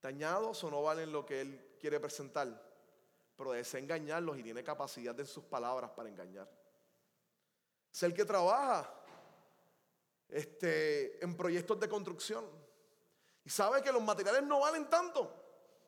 dañados 0.00 0.64
o 0.64 0.70
no 0.70 0.82
valen 0.82 1.12
lo 1.12 1.26
que 1.26 1.42
él 1.42 1.76
quiere 1.78 2.00
presentar, 2.00 2.48
pero 3.36 3.52
desea 3.52 3.80
engañarlos 3.80 4.38
y 4.38 4.42
tiene 4.42 4.64
capacidad 4.64 5.20
en 5.20 5.26
sus 5.26 5.44
palabras 5.44 5.90
para 5.90 6.08
engañar. 6.08 6.63
Es 7.94 8.02
el 8.02 8.12
que 8.12 8.24
trabaja 8.24 8.92
este, 10.28 11.24
en 11.24 11.36
proyectos 11.36 11.78
de 11.78 11.88
construcción 11.88 12.44
y 13.44 13.50
sabe 13.50 13.82
que 13.82 13.92
los 13.92 14.02
materiales 14.02 14.42
no 14.42 14.58
valen 14.58 14.90
tanto, 14.90 15.32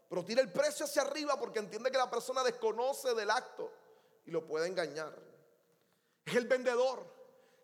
pero 0.09 0.25
tira 0.25 0.41
el 0.41 0.53
precio 0.53 0.87
hacia 0.87 1.03
arriba 1.03 1.37
porque 1.37 1.59
entiende 1.59 1.91
que 1.91 1.99
la 1.99 2.09
persona 2.09 2.45
desconoce 2.45 3.13
del 3.13 3.29
acto 3.29 3.73
y 4.25 4.31
lo 4.31 4.47
puede 4.47 4.69
engañar. 4.69 5.19
Es 6.25 6.37
el 6.37 6.47
vendedor 6.47 7.05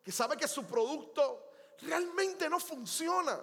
que 0.02 0.10
sabe 0.10 0.36
que 0.36 0.48
su 0.48 0.64
producto 0.64 1.52
realmente 1.82 2.48
no 2.48 2.58
funciona, 2.58 3.38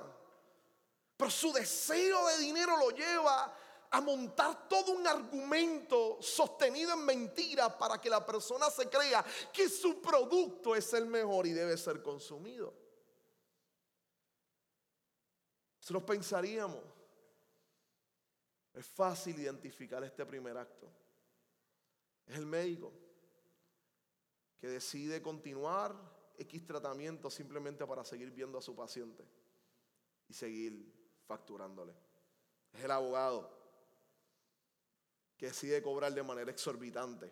pero 1.16 1.32
su 1.32 1.54
deseo 1.54 2.28
de 2.28 2.40
dinero 2.40 2.76
lo 2.76 2.90
lleva 2.90 3.58
a 3.92 4.02
montar 4.02 4.68
todo 4.68 4.92
un 4.92 5.08
argumento 5.08 6.22
sostenido 6.22 6.94
en 6.94 7.06
mentira 7.06 7.76
para 7.78 8.00
que 8.00 8.10
la 8.10 8.26
persona 8.26 8.70
se 8.70 8.88
crea 8.88 9.26
que 9.52 9.68
su 9.68 10.02
producto 10.02 10.76
es 10.76 10.94
el 10.94 11.08
mejor 11.08 11.48
y 11.48 11.54
debe 11.54 11.76
ser 11.76 12.04
consumido. 12.04 12.74
Nosotros 15.82 16.04
pensaríamos, 16.04 16.84
es 18.74 18.86
fácil 18.86 19.40
identificar 19.40 20.04
este 20.04 20.24
primer 20.26 20.56
acto. 20.56 20.88
Es 22.28 22.38
el 22.38 22.46
médico 22.46 22.94
que 24.60 24.68
decide 24.68 25.20
continuar 25.20 25.96
X 26.38 26.66
tratamiento 26.66 27.32
simplemente 27.32 27.88
para 27.88 28.06
seguir 28.06 28.30
viendo 28.30 28.60
a 28.60 28.62
su 28.62 28.76
paciente 28.76 29.26
y 30.28 30.34
seguir 30.34 30.94
facturándole. 31.26 31.94
Es 32.72 32.84
el 32.84 32.92
abogado 32.92 33.59
que 35.40 35.46
decide 35.46 35.82
cobrar 35.82 36.14
de 36.14 36.22
manera 36.22 36.52
exorbitante, 36.52 37.32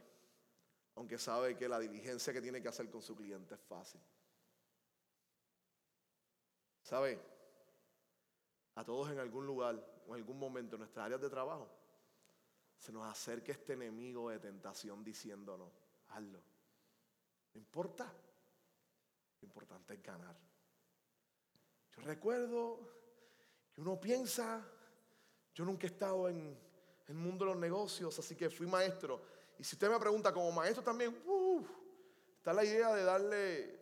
aunque 0.95 1.17
sabe 1.17 1.57
que 1.57 1.67
la 1.67 1.77
diligencia 1.77 2.31
que 2.31 2.41
tiene 2.41 2.61
que 2.61 2.69
hacer 2.69 2.89
con 2.89 3.01
su 3.01 3.13
cliente 3.13 3.55
es 3.55 3.59
fácil. 3.59 3.99
¿Sabe? 6.81 7.19
A 8.75 8.85
todos 8.85 9.11
en 9.11 9.19
algún 9.19 9.45
lugar 9.45 9.75
o 10.07 10.15
en 10.15 10.21
algún 10.21 10.39
momento 10.39 10.77
en 10.77 10.79
nuestras 10.79 11.05
áreas 11.07 11.19
de 11.19 11.29
trabajo 11.29 11.69
se 12.77 12.93
nos 12.93 13.03
acerca 13.03 13.51
este 13.51 13.73
enemigo 13.73 14.29
de 14.29 14.39
tentación 14.39 15.03
diciéndonos, 15.03 15.69
hazlo. 16.07 16.41
No 17.53 17.59
importa. 17.59 18.05
Lo 19.41 19.45
importante 19.45 19.95
es 19.95 20.01
ganar. 20.01 20.37
Yo 21.91 22.01
recuerdo 22.03 22.79
que 23.73 23.81
uno 23.81 23.99
piensa, 23.99 24.65
yo 25.53 25.65
nunca 25.65 25.87
he 25.87 25.89
estado 25.89 26.29
en 26.29 26.66
el 27.07 27.15
mundo 27.15 27.45
de 27.45 27.51
los 27.51 27.59
negocios, 27.59 28.17
así 28.19 28.35
que 28.35 28.49
fui 28.49 28.67
maestro. 28.67 29.21
Y 29.57 29.63
si 29.63 29.75
usted 29.75 29.89
me 29.89 29.99
pregunta 29.99 30.33
como 30.33 30.51
maestro 30.51 30.83
también, 30.83 31.15
está 32.37 32.53
la 32.53 32.63
idea 32.63 32.93
de 32.93 33.03
darle 33.03 33.79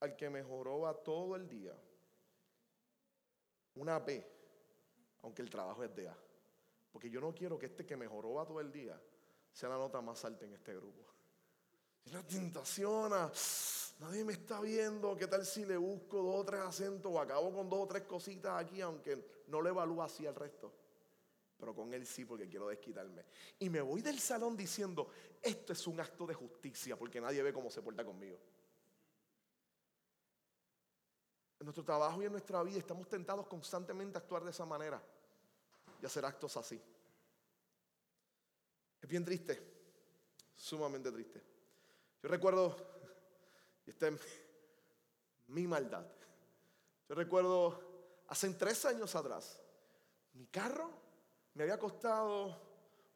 al 0.00 0.16
que 0.16 0.30
mejoró 0.30 0.86
a 0.86 0.94
todo 0.94 1.36
el 1.36 1.48
día 1.48 1.76
una 3.74 3.98
B, 3.98 4.26
aunque 5.22 5.42
el 5.42 5.50
trabajo 5.50 5.82
es 5.84 5.94
de 5.94 6.08
A. 6.08 6.16
Porque 6.92 7.08
yo 7.08 7.20
no 7.20 7.34
quiero 7.34 7.58
que 7.58 7.66
este 7.66 7.86
que 7.86 7.96
mejoró 7.96 8.40
a 8.40 8.46
todo 8.46 8.60
el 8.60 8.72
día 8.72 9.00
sea 9.52 9.68
la 9.68 9.76
nota 9.76 10.00
más 10.00 10.24
alta 10.24 10.44
en 10.44 10.54
este 10.54 10.74
grupo. 10.74 11.04
Una 12.06 12.26
tentación 12.26 13.12
nadie 14.00 14.24
me 14.24 14.32
está 14.32 14.60
viendo, 14.60 15.14
¿qué 15.16 15.26
tal 15.26 15.44
si 15.44 15.64
le 15.64 15.76
busco 15.76 16.22
dos 16.22 16.36
o 16.36 16.44
tres 16.44 16.60
acentos 16.62 17.12
o 17.12 17.20
acabo 17.20 17.52
con 17.52 17.68
dos 17.68 17.80
o 17.80 17.86
tres 17.86 18.04
cositas 18.04 18.58
aquí, 18.58 18.80
aunque 18.80 19.44
no 19.48 19.60
le 19.60 19.70
evalúo 19.70 20.02
así 20.02 20.26
al 20.26 20.34
resto? 20.34 20.72
Pero 21.60 21.74
con 21.74 21.92
él 21.92 22.06
sí, 22.06 22.24
porque 22.24 22.48
quiero 22.48 22.68
desquitarme. 22.68 23.26
Y 23.58 23.68
me 23.68 23.82
voy 23.82 24.00
del 24.00 24.18
salón 24.18 24.56
diciendo, 24.56 25.10
esto 25.42 25.74
es 25.74 25.86
un 25.86 26.00
acto 26.00 26.26
de 26.26 26.32
justicia, 26.32 26.96
porque 26.96 27.20
nadie 27.20 27.42
ve 27.42 27.52
cómo 27.52 27.70
se 27.70 27.82
porta 27.82 28.02
conmigo. 28.02 28.38
En 31.58 31.66
nuestro 31.66 31.84
trabajo 31.84 32.22
y 32.22 32.24
en 32.24 32.32
nuestra 32.32 32.62
vida 32.62 32.78
estamos 32.78 33.06
tentados 33.06 33.46
constantemente 33.46 34.16
a 34.16 34.22
actuar 34.22 34.42
de 34.42 34.50
esa 34.50 34.64
manera 34.64 35.02
y 36.00 36.06
hacer 36.06 36.24
actos 36.24 36.56
así. 36.56 36.80
Es 39.02 39.08
bien 39.08 39.22
triste, 39.22 39.60
sumamente 40.56 41.12
triste. 41.12 41.42
Yo 42.22 42.28
recuerdo, 42.30 42.74
y 43.84 43.90
esta 43.90 44.08
es 44.08 44.20
mi 45.48 45.66
maldad, 45.66 46.06
yo 47.06 47.14
recuerdo 47.14 48.24
hace 48.28 48.48
tres 48.54 48.86
años 48.86 49.14
atrás, 49.14 49.60
mi 50.32 50.46
carro 50.46 51.09
me 51.54 51.64
había 51.64 51.78
costado 51.78 52.60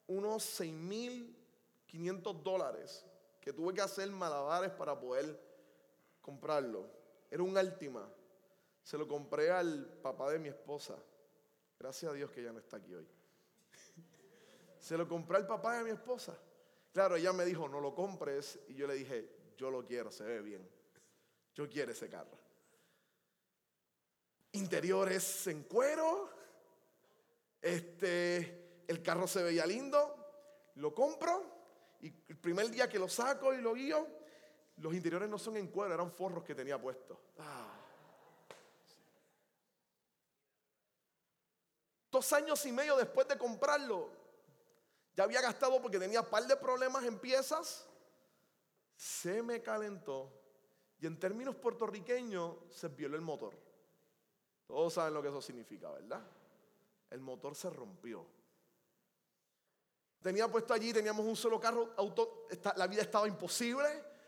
unos 0.06 0.60
6.500 0.60 2.42
dólares 2.42 3.04
que 3.40 3.52
tuve 3.52 3.74
que 3.74 3.80
hacer 3.80 4.10
malabares 4.10 4.70
para 4.70 4.98
poder 4.98 5.38
comprarlo. 6.20 6.88
Era 7.30 7.42
un 7.42 7.56
Altima. 7.56 8.08
Se 8.82 8.98
lo 8.98 9.06
compré 9.06 9.50
al 9.50 9.86
papá 10.02 10.30
de 10.30 10.38
mi 10.38 10.48
esposa. 10.48 10.96
Gracias 11.78 12.10
a 12.10 12.14
Dios 12.14 12.30
que 12.30 12.42
ya 12.42 12.52
no 12.52 12.58
está 12.58 12.78
aquí 12.78 12.94
hoy. 12.94 13.08
Se 14.78 14.96
lo 14.96 15.08
compré 15.08 15.38
al 15.38 15.46
papá 15.46 15.78
de 15.78 15.84
mi 15.84 15.90
esposa. 15.90 16.36
Claro, 16.92 17.16
ella 17.16 17.32
me 17.32 17.44
dijo, 17.44 17.68
no 17.68 17.80
lo 17.80 17.94
compres. 17.94 18.58
Y 18.68 18.74
yo 18.74 18.86
le 18.86 18.94
dije, 18.94 19.28
yo 19.56 19.70
lo 19.70 19.84
quiero, 19.84 20.10
se 20.10 20.24
ve 20.24 20.40
bien. 20.40 20.68
Yo 21.54 21.68
quiero 21.68 21.92
ese 21.92 22.08
carro. 22.08 22.38
Interiores 24.52 25.46
en 25.46 25.64
cuero. 25.64 26.30
Este, 27.64 28.84
el 28.86 29.02
carro 29.02 29.26
se 29.26 29.42
veía 29.42 29.64
lindo. 29.64 30.14
Lo 30.74 30.94
compro. 30.94 31.42
Y 32.02 32.12
el 32.28 32.36
primer 32.36 32.68
día 32.68 32.90
que 32.90 32.98
lo 32.98 33.08
saco 33.08 33.54
y 33.54 33.62
lo 33.62 33.72
guío, 33.72 34.06
los 34.76 34.92
interiores 34.92 35.30
no 35.30 35.38
son 35.38 35.56
en 35.56 35.68
cuero, 35.68 35.94
eran 35.94 36.12
forros 36.12 36.44
que 36.44 36.54
tenía 36.54 36.78
puestos. 36.78 37.16
Ah. 37.38 37.80
Dos 42.10 42.32
años 42.34 42.64
y 42.66 42.72
medio 42.72 42.96
después 42.98 43.26
de 43.26 43.38
comprarlo, 43.38 44.10
ya 45.16 45.24
había 45.24 45.40
gastado 45.40 45.80
porque 45.80 45.98
tenía 45.98 46.20
un 46.20 46.28
par 46.28 46.46
de 46.46 46.56
problemas 46.56 47.04
en 47.04 47.18
piezas. 47.18 47.86
Se 48.94 49.42
me 49.42 49.62
calentó 49.62 50.30
y 51.00 51.06
en 51.06 51.18
términos 51.18 51.56
puertorriqueños 51.56 52.56
se 52.68 52.88
violó 52.88 53.16
el 53.16 53.22
motor. 53.22 53.54
Todos 54.66 54.92
saben 54.92 55.14
lo 55.14 55.22
que 55.22 55.28
eso 55.28 55.40
significa, 55.40 55.90
¿verdad? 55.90 56.22
El 57.14 57.20
motor 57.20 57.54
se 57.54 57.70
rompió. 57.70 58.26
Tenía 60.20 60.48
puesto 60.48 60.74
allí, 60.74 60.92
teníamos 60.92 61.24
un 61.24 61.36
solo 61.36 61.60
carro, 61.60 61.94
auto, 61.96 62.48
la 62.74 62.88
vida 62.88 63.02
estaba 63.02 63.28
imposible 63.28 63.86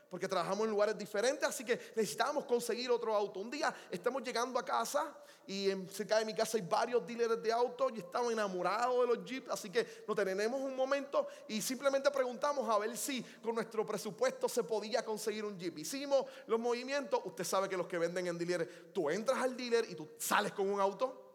porque 0.09 0.29
trabajamos 0.29 0.67
en 0.67 0.71
lugares 0.71 0.97
diferentes, 0.97 1.49
así 1.49 1.65
que 1.65 1.75
necesitábamos 1.97 2.45
conseguir 2.45 2.89
otro 2.93 3.13
auto. 3.13 3.41
Un 3.41 3.51
día 3.51 3.75
estamos 3.91 4.23
llegando 4.23 4.57
a 4.57 4.65
casa 4.65 5.13
y 5.49 5.69
cerca 5.91 6.21
de 6.21 6.27
mi 6.27 6.33
casa 6.33 6.59
hay 6.59 6.63
varios 6.63 7.05
dealers 7.05 7.43
de 7.43 7.51
autos 7.51 7.91
y 7.93 7.99
estamos 7.99 8.33
enamorados 8.33 9.01
de 9.01 9.17
los 9.17 9.29
Jeeps, 9.29 9.51
así 9.51 9.69
que 9.69 10.05
nos 10.07 10.17
tenemos 10.17 10.61
un 10.61 10.77
momento 10.77 11.27
y 11.49 11.61
simplemente 11.61 12.09
preguntamos 12.13 12.71
a 12.71 12.79
ver 12.79 12.97
si 12.97 13.21
con 13.43 13.57
nuestro 13.57 13.85
presupuesto 13.85 14.49
se 14.49 14.63
podía 14.63 15.05
conseguir 15.05 15.45
un 15.45 15.59
Jeep. 15.59 15.77
Hicimos 15.79 16.25
los 16.47 16.61
movimientos, 16.61 17.21
usted 17.25 17.43
sabe 17.43 17.69
que 17.69 17.77
los 17.77 17.89
que 17.89 17.99
venden 17.99 18.29
en 18.29 18.39
dealers, 18.39 18.93
tú 18.93 19.11
entras 19.11 19.43
al 19.43 19.57
dealer 19.57 19.91
y 19.91 19.97
tú 19.97 20.11
sales 20.19 20.53
con 20.53 20.71
un 20.71 20.81
auto. 20.81 21.26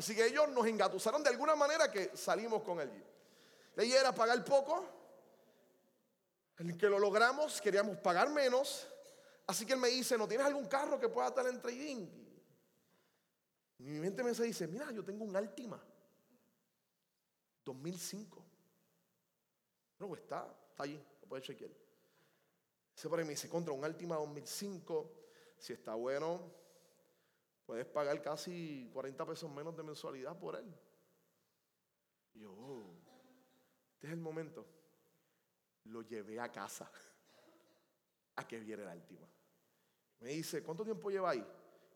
Así 0.00 0.14
que 0.14 0.24
ellos 0.24 0.48
nos 0.48 0.66
engatusaron 0.66 1.22
de 1.22 1.28
alguna 1.28 1.54
manera 1.54 1.90
que 1.90 2.16
salimos 2.16 2.62
con 2.62 2.80
el 2.80 2.90
Jeep. 2.90 3.04
La 3.74 3.84
idea 3.84 4.00
era 4.00 4.14
pagar 4.14 4.42
poco 4.42 4.82
en 6.56 6.78
que 6.78 6.88
lo 6.88 6.98
logramos, 6.98 7.60
queríamos 7.60 7.98
pagar 7.98 8.30
menos. 8.30 8.88
Así 9.46 9.66
que 9.66 9.74
él 9.74 9.78
me 9.78 9.88
dice, 9.88 10.16
¿no 10.16 10.26
tienes 10.26 10.46
algún 10.46 10.64
carro 10.68 10.98
que 10.98 11.10
pueda 11.10 11.28
estar 11.28 11.46
en 11.46 11.60
trading? 11.60 12.08
Y 13.76 13.82
mi 13.82 14.00
mente 14.00 14.22
me 14.22 14.32
dice, 14.32 14.66
mira, 14.66 14.90
yo 14.90 15.04
tengo 15.04 15.22
un 15.22 15.36
Altima. 15.36 15.78
2005. 17.62 18.42
No, 19.98 20.14
está, 20.14 20.50
está 20.70 20.84
allí, 20.84 20.98
lo 21.20 21.28
puedes 21.28 21.44
chequear. 21.44 21.72
Ese 22.96 23.06
por 23.06 23.18
ahí 23.18 23.26
me 23.26 23.32
dice, 23.32 23.50
contra 23.50 23.74
un 23.74 23.84
Altima 23.84 24.16
2005, 24.16 25.12
si 25.58 25.74
está 25.74 25.94
bueno, 25.94 26.40
puedes 27.70 27.86
pagar 27.86 28.20
casi 28.20 28.90
40 28.92 29.24
pesos 29.26 29.48
menos 29.48 29.76
de 29.76 29.84
mensualidad 29.84 30.36
por 30.36 30.56
él. 30.56 30.74
Yo, 32.34 32.50
oh, 32.50 32.96
este 33.92 34.08
es 34.08 34.12
el 34.12 34.18
momento 34.18 34.66
lo 35.84 36.02
llevé 36.02 36.40
a 36.40 36.50
casa 36.50 36.90
a 38.34 38.48
que 38.48 38.58
viera 38.58 38.82
el 38.82 38.88
Altima. 38.88 39.28
Me 40.18 40.30
dice, 40.30 40.64
¿cuánto 40.64 40.82
tiempo 40.82 41.10
lleva 41.10 41.30
ahí? 41.30 41.46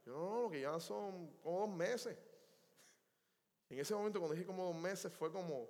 Yo, 0.06 0.12
no, 0.12 0.42
no, 0.42 0.48
que 0.48 0.60
ya 0.60 0.78
son 0.78 1.38
como 1.42 1.66
dos 1.66 1.76
meses. 1.76 2.16
En 3.68 3.80
ese 3.80 3.94
momento, 3.96 4.20
cuando 4.20 4.34
dije 4.34 4.46
como 4.46 4.66
dos 4.66 4.76
meses, 4.76 5.12
fue 5.12 5.32
como 5.32 5.68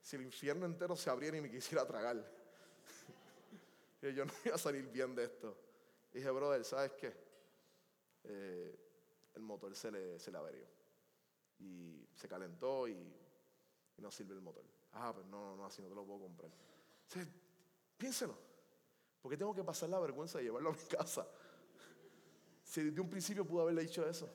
si 0.00 0.16
el 0.16 0.22
infierno 0.22 0.66
entero 0.66 0.96
se 0.96 1.10
abriera 1.10 1.36
y 1.36 1.40
me 1.40 1.50
quisiera 1.50 1.86
tragar. 1.86 2.16
yo 4.02 4.24
no 4.24 4.32
iba 4.44 4.56
a 4.56 4.58
salir 4.58 4.88
bien 4.88 5.14
de 5.14 5.26
esto. 5.26 5.56
dije, 6.12 6.28
brother, 6.30 6.64
¿sabes 6.64 6.90
qué? 6.94 7.14
Eh, 8.24 8.83
el 9.34 9.42
motor 9.42 9.74
se 9.74 9.90
le, 9.90 10.18
se 10.18 10.30
le 10.30 10.38
averió. 10.38 10.66
Y 11.58 12.06
se 12.14 12.28
calentó 12.28 12.88
y, 12.88 12.96
no 13.98 14.10
sirve 14.10 14.34
el 14.34 14.40
motor. 14.40 14.64
Ah, 14.92 15.12
pues 15.14 15.26
no, 15.26 15.50
no, 15.50 15.56
no, 15.56 15.66
así 15.66 15.80
no 15.80 15.88
te 15.88 15.94
lo 15.94 16.04
puedo 16.04 16.20
comprar. 16.20 16.50
Piénselo. 17.96 18.36
¿Por 19.22 19.30
qué 19.30 19.36
tengo 19.36 19.54
que 19.54 19.64
pasar 19.64 19.88
la 19.88 19.98
vergüenza 19.98 20.38
de 20.38 20.44
llevarlo 20.44 20.70
a 20.70 20.72
mi 20.72 20.82
casa? 20.96 21.26
Si 22.62 22.82
desde 22.82 23.00
un 23.00 23.08
principio 23.08 23.46
pudo 23.46 23.62
haberle 23.62 23.82
dicho 23.82 24.06
eso. 24.06 24.28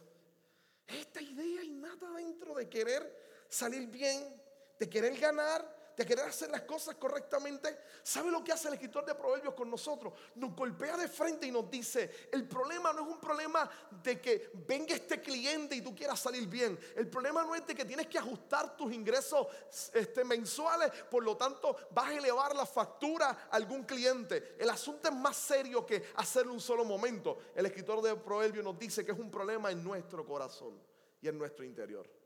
Esta 0.88 1.22
idea 1.22 1.64
innata 1.64 2.10
dentro 2.14 2.56
de 2.56 2.68
querer 2.68 3.46
salir 3.48 3.88
bien, 3.90 4.42
de 4.80 4.90
querer 4.90 5.20
ganar, 5.20 5.79
de 6.00 6.06
querer 6.06 6.30
hacer 6.30 6.50
las 6.50 6.62
cosas 6.62 6.96
correctamente, 6.96 7.78
¿sabe 8.04 8.32
lo 8.32 8.42
que 8.42 8.54
hace 8.54 8.70
el 8.70 8.76
escritor 8.76 9.04
de 9.04 9.16
Proverbios 9.16 9.54
con 9.54 9.70
nosotros? 9.70 10.14
Nos 10.36 10.56
golpea 10.56 10.96
de 10.96 11.10
frente 11.10 11.46
y 11.46 11.52
nos 11.52 11.70
dice, 11.70 12.30
el 12.32 12.48
problema 12.48 12.94
no 12.94 13.02
es 13.02 13.08
un 13.10 13.20
problema 13.20 13.70
de 14.02 14.22
que 14.22 14.50
venga 14.66 14.96
este 14.96 15.20
cliente 15.20 15.76
y 15.76 15.82
tú 15.82 15.94
quieras 15.94 16.18
salir 16.18 16.48
bien. 16.48 16.80
El 16.96 17.10
problema 17.10 17.44
no 17.44 17.54
es 17.54 17.68
de 17.68 17.76
que 17.76 17.84
tienes 17.84 18.08
que 18.08 18.18
ajustar 18.18 18.78
tus 18.78 18.94
ingresos 18.94 19.48
este, 19.94 20.24
mensuales, 20.24 20.90
por 21.12 21.22
lo 21.22 21.36
tanto 21.36 21.76
vas 21.92 22.08
a 22.08 22.14
elevar 22.14 22.56
la 22.56 22.66
factura 22.66 23.50
a 23.52 23.58
algún 23.58 23.84
cliente. 23.84 24.56
El 24.58 24.70
asunto 24.70 25.10
es 25.10 25.16
más 25.16 25.36
serio 25.36 25.86
que 25.86 26.12
hacerlo 26.16 26.54
un 26.54 26.62
solo 26.62 26.86
momento. 26.86 27.40
El 27.54 27.66
escritor 27.66 28.02
de 28.02 28.16
Proverbios 28.16 28.64
nos 28.64 28.80
dice 28.80 29.04
que 29.04 29.12
es 29.12 29.20
un 29.20 29.30
problema 29.30 29.70
en 29.70 29.84
nuestro 29.84 30.26
corazón 30.26 30.80
y 31.22 31.28
en 31.28 31.38
nuestro 31.38 31.66
interior. 31.66 32.19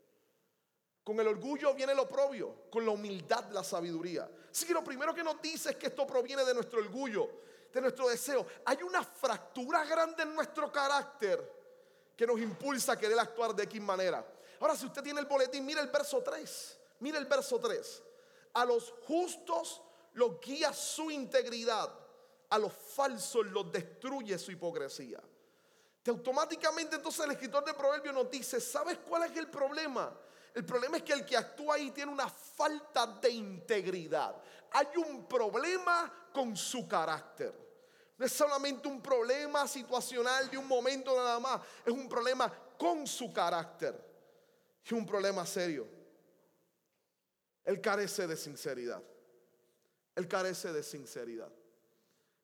Con 1.04 1.20
el 1.20 1.28
orgullo 1.28 1.74
viene 1.74 1.94
lo 1.94 2.08
propio, 2.08 2.70
con 2.70 2.84
la 2.84 2.92
humildad 2.92 3.50
la 3.50 3.62
sabiduría. 3.62 4.28
Así 4.50 4.66
que 4.66 4.72
lo 4.72 4.82
primero 4.82 5.14
que 5.14 5.22
nos 5.22 5.40
dice 5.42 5.70
es 5.70 5.76
que 5.76 5.88
esto 5.88 6.06
proviene 6.06 6.44
de 6.44 6.54
nuestro 6.54 6.80
orgullo, 6.80 7.28
de 7.70 7.80
nuestro 7.82 8.08
deseo. 8.08 8.46
Hay 8.64 8.82
una 8.82 9.04
fractura 9.04 9.84
grande 9.84 10.22
en 10.22 10.34
nuestro 10.34 10.72
carácter 10.72 11.52
que 12.16 12.26
nos 12.26 12.40
impulsa 12.40 12.92
a 12.92 12.98
querer 12.98 13.18
actuar 13.18 13.54
de 13.54 13.64
X 13.64 13.82
manera. 13.82 14.24
Ahora, 14.60 14.76
si 14.76 14.86
usted 14.86 15.02
tiene 15.02 15.20
el 15.20 15.26
boletín, 15.26 15.66
mire 15.66 15.82
el 15.82 15.88
verso 15.88 16.22
3. 16.22 16.78
Mire 17.00 17.18
el 17.18 17.26
verso 17.26 17.58
3. 17.58 18.02
A 18.54 18.64
los 18.64 18.94
justos 19.06 19.82
los 20.14 20.40
guía 20.40 20.72
su 20.72 21.10
integridad, 21.10 21.92
a 22.48 22.58
los 22.58 22.72
falsos 22.72 23.44
los 23.46 23.70
destruye 23.70 24.38
su 24.38 24.52
hipocresía. 24.52 25.20
Que 26.02 26.10
automáticamente 26.10 26.96
entonces 26.96 27.24
el 27.24 27.32
escritor 27.32 27.64
de 27.64 27.74
Proverbios 27.74 28.14
nos 28.14 28.30
dice, 28.30 28.60
¿sabes 28.60 28.98
cuál 29.06 29.24
es 29.24 29.36
el 29.36 29.48
problema? 29.48 30.16
El 30.54 30.64
problema 30.64 30.98
es 30.98 31.02
que 31.02 31.12
el 31.12 31.26
que 31.26 31.36
actúa 31.36 31.74
ahí 31.74 31.90
tiene 31.90 32.12
una 32.12 32.28
falta 32.28 33.06
de 33.06 33.28
integridad. 33.30 34.40
Hay 34.70 34.86
un 34.96 35.26
problema 35.26 36.30
con 36.32 36.56
su 36.56 36.86
carácter. 36.86 37.52
No 38.16 38.24
es 38.24 38.32
solamente 38.32 38.86
un 38.86 39.02
problema 39.02 39.66
situacional 39.66 40.48
de 40.48 40.56
un 40.56 40.68
momento 40.68 41.16
nada 41.16 41.40
más, 41.40 41.60
es 41.84 41.92
un 41.92 42.08
problema 42.08 42.52
con 42.78 43.04
su 43.04 43.32
carácter. 43.32 44.00
Es 44.84 44.92
un 44.92 45.04
problema 45.04 45.44
serio. 45.44 45.88
Él 47.64 47.80
carece 47.80 48.28
de 48.28 48.36
sinceridad. 48.36 49.02
Él 50.14 50.28
carece 50.28 50.72
de 50.72 50.84
sinceridad. 50.84 51.50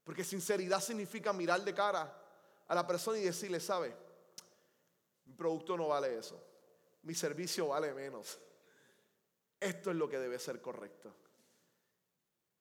Porque 0.03 0.25
sinceridad 0.25 0.81
significa 0.81 1.33
mirar 1.33 1.63
de 1.63 1.73
cara 1.73 2.13
a 2.67 2.75
la 2.75 2.85
persona 2.85 3.19
y 3.19 3.23
decirle, 3.23 3.61
sabe, 3.61 3.95
mi 5.27 5.35
producto 5.35 5.77
no 5.77 5.89
vale 5.89 6.19
eso, 6.19 6.43
mi 7.03 7.15
servicio 7.15 7.69
vale 7.69 7.93
menos. 7.95 8.39
Esto 9.59 9.91
es 9.91 9.97
lo 9.97 10.09
que 10.09 10.19
debe 10.19 10.39
ser 10.39 10.61
correcto. 10.61 11.15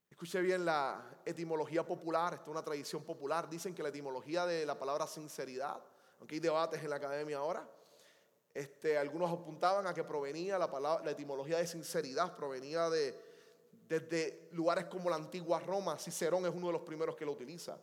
Escuche 0.09 0.41
bien 0.41 0.65
la 0.65 1.21
etimología 1.25 1.85
popular, 1.85 2.33
esta 2.33 2.45
es 2.45 2.51
una 2.51 2.63
tradición 2.63 3.03
popular. 3.03 3.49
Dicen 3.49 3.73
que 3.73 3.83
la 3.83 3.89
etimología 3.89 4.45
de 4.45 4.65
la 4.65 4.77
palabra 4.77 5.07
sinceridad, 5.07 5.81
aunque 6.19 6.35
hay 6.35 6.41
debates 6.41 6.83
en 6.83 6.89
la 6.89 6.97
academia 6.97 7.37
ahora, 7.37 7.69
este, 8.53 8.97
algunos 8.97 9.31
apuntaban 9.31 9.87
a 9.87 9.93
que 9.93 10.03
provenía 10.03 10.57
la, 10.57 10.69
palabra, 10.69 11.05
la 11.05 11.11
etimología 11.11 11.57
de 11.59 11.67
sinceridad, 11.67 12.35
provenía 12.35 12.89
de, 12.89 13.17
desde 13.87 14.49
lugares 14.51 14.85
como 14.85 15.09
la 15.09 15.15
antigua 15.15 15.59
Roma. 15.59 15.97
Cicerón 15.97 16.45
es 16.45 16.53
uno 16.53 16.67
de 16.67 16.73
los 16.73 16.81
primeros 16.81 17.15
que 17.15 17.25
lo 17.25 17.31
utiliza. 17.31 17.79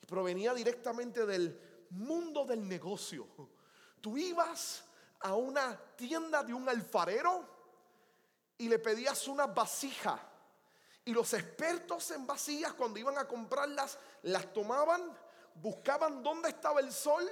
Y 0.00 0.06
provenía 0.06 0.54
directamente 0.54 1.26
del 1.26 1.58
mundo 1.90 2.44
del 2.44 2.68
negocio. 2.68 3.26
Tú 4.00 4.16
ibas 4.16 4.84
a 5.20 5.34
una 5.34 5.78
tienda 5.96 6.42
de 6.42 6.54
un 6.54 6.68
alfarero 6.68 7.44
y 8.58 8.68
le 8.68 8.78
pedías 8.78 9.28
una 9.28 9.46
vasija 9.46 10.20
y 11.04 11.12
los 11.12 11.32
expertos 11.32 12.10
en 12.10 12.26
vacías, 12.26 12.74
cuando 12.74 12.98
iban 12.98 13.18
a 13.18 13.26
comprarlas, 13.26 13.98
las 14.22 14.52
tomaban, 14.52 15.00
buscaban 15.54 16.22
dónde 16.22 16.50
estaba 16.50 16.80
el 16.80 16.92
sol, 16.92 17.28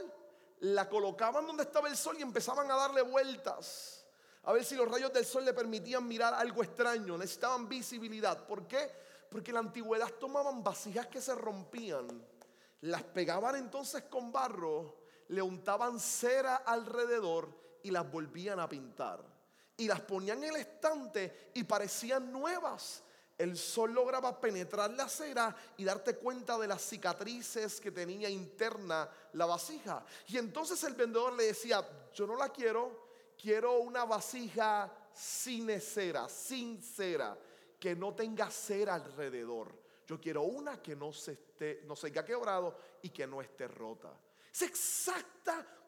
la 0.60 0.88
colocaban 0.88 1.46
donde 1.46 1.64
estaba 1.64 1.88
el 1.88 1.96
sol 1.96 2.16
y 2.18 2.22
empezaban 2.22 2.70
a 2.70 2.76
darle 2.76 3.02
vueltas. 3.02 4.04
A 4.44 4.52
ver 4.52 4.64
si 4.64 4.74
los 4.74 4.90
rayos 4.90 5.12
del 5.12 5.26
sol 5.26 5.44
le 5.44 5.52
permitían 5.52 6.08
mirar 6.08 6.32
algo 6.32 6.62
extraño. 6.62 7.18
Necesitaban 7.18 7.68
visibilidad. 7.68 8.46
¿Por 8.46 8.66
qué? 8.66 8.90
Porque 9.30 9.50
en 9.50 9.56
la 9.56 9.60
antigüedad 9.60 10.10
tomaban 10.12 10.64
vasijas 10.64 11.06
que 11.08 11.20
se 11.20 11.34
rompían, 11.34 12.08
las 12.80 13.02
pegaban 13.02 13.56
entonces 13.56 14.04
con 14.04 14.32
barro, 14.32 14.96
le 15.28 15.42
untaban 15.42 16.00
cera 16.00 16.56
alrededor 16.56 17.67
y 17.88 17.90
las 17.90 18.10
volvían 18.10 18.60
a 18.60 18.68
pintar. 18.68 19.24
Y 19.76 19.86
las 19.86 20.00
ponían 20.00 20.42
en 20.44 20.50
el 20.50 20.56
estante 20.56 21.50
y 21.54 21.64
parecían 21.64 22.30
nuevas 22.32 23.02
el 23.38 23.56
sol 23.56 23.92
lograba 23.92 24.40
penetrar 24.40 24.90
la 24.90 25.08
cera 25.08 25.54
y 25.76 25.84
darte 25.84 26.16
cuenta 26.16 26.58
de 26.58 26.66
las 26.66 26.82
cicatrices 26.82 27.80
que 27.80 27.92
tenía 27.92 28.28
interna 28.28 29.08
la 29.34 29.46
vasija. 29.46 30.04
Y 30.26 30.38
entonces 30.38 30.82
el 30.82 30.94
vendedor 30.94 31.34
le 31.34 31.44
decía, 31.44 31.88
yo 32.12 32.26
no 32.26 32.36
la 32.36 32.48
quiero, 32.48 33.10
quiero 33.40 33.78
una 33.78 34.04
vasija 34.04 34.92
sin 35.14 35.80
cera, 35.80 36.28
sin 36.28 36.82
cera, 36.82 37.38
que 37.78 37.94
no 37.94 38.12
tenga 38.12 38.50
cera 38.50 38.96
alrededor. 38.96 39.72
Yo 40.04 40.20
quiero 40.20 40.42
una 40.42 40.82
que 40.82 40.96
no 40.96 41.12
se 41.12 41.32
esté, 41.32 41.82
no 41.86 41.94
se 41.94 42.08
haya 42.08 42.24
quebrado 42.24 42.76
y 43.02 43.10
que 43.10 43.24
no 43.24 43.40
esté 43.40 43.68
rota. 43.68 44.12
Es 44.52 44.62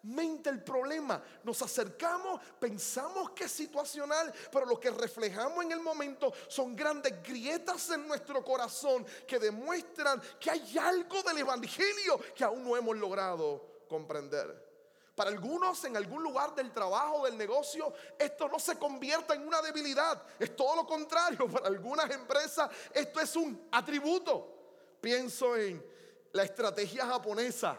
exactamente 0.02 0.50
el 0.50 0.62
problema. 0.62 1.22
Nos 1.44 1.60
acercamos, 1.62 2.40
pensamos 2.58 3.30
que 3.30 3.44
es 3.44 3.52
situacional, 3.52 4.32
pero 4.50 4.66
lo 4.66 4.78
que 4.78 4.90
reflejamos 4.90 5.64
en 5.64 5.72
el 5.72 5.80
momento 5.80 6.32
son 6.48 6.74
grandes 6.74 7.22
grietas 7.22 7.90
en 7.90 8.06
nuestro 8.06 8.44
corazón 8.44 9.06
que 9.26 9.38
demuestran 9.38 10.20
que 10.38 10.50
hay 10.50 10.78
algo 10.78 11.22
del 11.22 11.38
Evangelio 11.38 12.18
que 12.34 12.44
aún 12.44 12.64
no 12.64 12.76
hemos 12.76 12.96
logrado 12.96 13.84
comprender. 13.88 14.68
Para 15.14 15.30
algunos 15.30 15.84
en 15.84 15.96
algún 15.96 16.22
lugar 16.22 16.54
del 16.54 16.72
trabajo, 16.72 17.26
del 17.26 17.36
negocio, 17.36 17.92
esto 18.18 18.48
no 18.48 18.58
se 18.58 18.78
convierta 18.78 19.34
en 19.34 19.46
una 19.46 19.60
debilidad. 19.60 20.22
Es 20.38 20.56
todo 20.56 20.76
lo 20.76 20.86
contrario. 20.86 21.46
Para 21.50 21.66
algunas 21.66 22.10
empresas 22.10 22.70
esto 22.94 23.20
es 23.20 23.36
un 23.36 23.68
atributo. 23.70 24.56
Pienso 24.98 25.56
en 25.56 25.84
la 26.32 26.44
estrategia 26.44 27.04
japonesa 27.04 27.78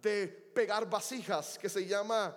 de 0.00 0.45
pegar 0.56 0.88
vasijas 0.88 1.58
que 1.58 1.68
se 1.68 1.84
llama 1.84 2.34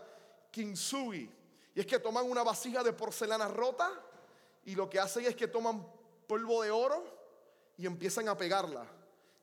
kintsugi. 0.51 1.32
Y 1.73 1.79
es 1.79 1.86
que 1.86 1.99
toman 1.99 2.29
una 2.29 2.43
vasija 2.43 2.84
de 2.84 2.91
porcelana 2.91 3.47
rota 3.47 3.89
y 4.65 4.75
lo 4.75 4.89
que 4.89 4.99
hacen 4.99 5.23
es 5.23 5.38
que 5.38 5.47
toman 5.47 5.88
polvo 6.27 6.62
de 6.62 6.69
oro 6.69 7.01
y 7.77 7.86
empiezan 7.86 8.27
a 8.27 8.36
pegarla. 8.36 8.86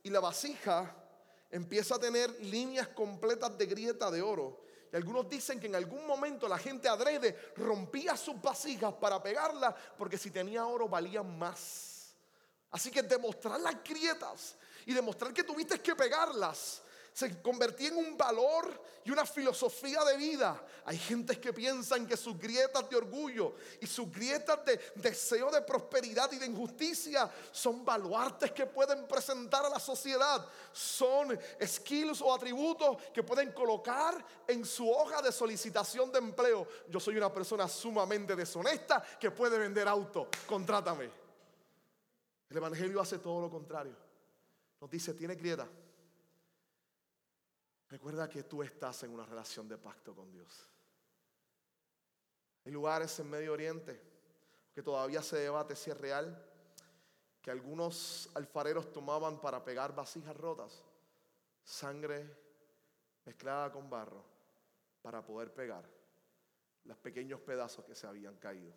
Y 0.03 0.11
la 0.11 0.21
vasija 0.21 0.95
empieza 1.51 1.95
a 1.95 1.99
tener 1.99 2.29
líneas 2.43 2.89
completas 2.89 3.57
de 3.57 3.65
grieta 3.65 4.11
de 4.11 4.21
oro. 4.21 4.61
Y 4.93 4.97
algunos 4.97 5.27
dicen 5.27 5.59
que 5.59 5.69
en 5.69 5.75
algún 5.75 6.07
momento 6.07 6.47
la 6.47 6.59
gente 6.59 6.87
adrede 6.87 7.53
rompía 7.57 8.15
sus 8.15 8.41
vasijas 8.43 8.93
para 8.93 9.23
pegarla 9.23 9.75
porque 9.97 10.19
si 10.19 10.31
tenía 10.31 10.67
oro 10.67 10.87
valían 10.87 11.39
más. 11.39 12.15
Así 12.71 12.91
que 12.91 13.03
demostrar 13.03 13.59
las 13.59 13.83
grietas 13.83 14.55
y 14.85 14.93
demostrar 14.93 15.33
que 15.33 15.45
tuviste 15.45 15.81
que 15.81 15.97
pegarlas 15.97 16.83
se 17.17 17.41
convertía 17.41 17.89
en 17.89 17.97
un 17.97 18.15
valor 18.15 18.79
y 19.03 19.11
una 19.11 19.25
filosofía 19.25 20.05
de 20.05 20.19
vida. 20.19 20.63
Hay 20.85 20.99
gente 20.99 21.41
que 21.41 21.51
piensan 21.51 22.07
que 22.07 22.15
sus 22.15 22.39
grietas 22.39 22.91
de 22.91 22.97
orgullo 22.97 23.55
y 23.81 23.87
sus 23.87 24.13
grietas 24.13 24.63
de 24.67 24.79
deseo 24.97 25.51
de 25.51 25.63
prosperidad 25.63 26.31
y 26.33 26.37
de 26.37 26.45
injusticia 26.45 27.33
son 27.51 27.87
baluartes 27.87 28.53
que 28.53 28.67
pueden 28.67 29.09
presentar 29.09 29.65
a 29.65 29.71
la 29.71 29.81
sociedad. 29.81 30.47
Son 30.71 31.39
skills 31.65 32.21
o 32.21 32.35
atributos 32.35 32.99
que 33.15 33.23
pueden 33.23 33.51
colocar 33.53 34.23
en 34.47 34.63
su 34.67 34.87
hoja 34.91 35.23
de 35.23 35.33
solicitación 35.33 36.13
de 36.13 36.19
empleo. 36.19 36.69
Yo 36.91 37.01
soy 37.01 37.17
una 37.17 37.33
persona 37.33 37.67
sumamente 37.67 38.37
deshonesta 38.37 39.03
que 39.19 39.31
puede 39.31 39.59
vender 39.59 39.89
auto. 39.89 40.29
Contrátame. 40.47 41.11
El 42.51 42.57
Evangelio 42.59 43.01
hace 43.01 43.17
todo 43.21 43.41
lo 43.41 43.49
contrario. 43.49 43.97
Nos 44.79 44.91
dice, 44.91 45.15
tiene 45.15 45.35
grieta 45.35 45.67
Recuerda 47.89 48.29
que 48.29 48.43
tú 48.43 48.63
estás 48.63 49.03
en 49.05 49.11
una 49.11 49.25
relación 49.25 49.69
de 49.69 49.79
pacto 49.79 50.15
con 50.15 50.31
Dios. 50.33 50.69
Hay 52.65 52.73
lugares 52.73 53.19
en 53.21 53.31
Medio 53.31 53.53
Oriente 53.53 54.03
que 54.75 54.83
todavía 54.83 55.23
se 55.23 55.39
debate 55.39 55.77
si 55.77 55.91
es 55.91 55.97
real, 55.97 56.45
que 57.41 57.51
algunos 57.51 58.29
alfareros 58.35 58.93
tomaban 58.93 59.41
para 59.41 59.65
pegar 59.65 59.95
vasijas 59.95 60.37
rotas, 60.37 60.83
sangre 61.63 62.29
mezclada 63.25 63.71
con 63.71 63.89
barro, 63.89 64.25
para 65.01 65.25
poder 65.25 65.55
pegar 65.55 65.89
los 66.85 66.99
pequeños 66.99 67.41
pedazos 67.41 67.85
que 67.85 67.95
se 67.95 68.07
habían 68.07 68.37
caído. 68.37 68.75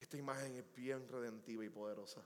Esta 0.00 0.16
imagen 0.16 0.56
es 0.56 0.74
bien 0.74 1.08
redentiva 1.08 1.64
y 1.64 1.70
poderosa. 1.70 2.22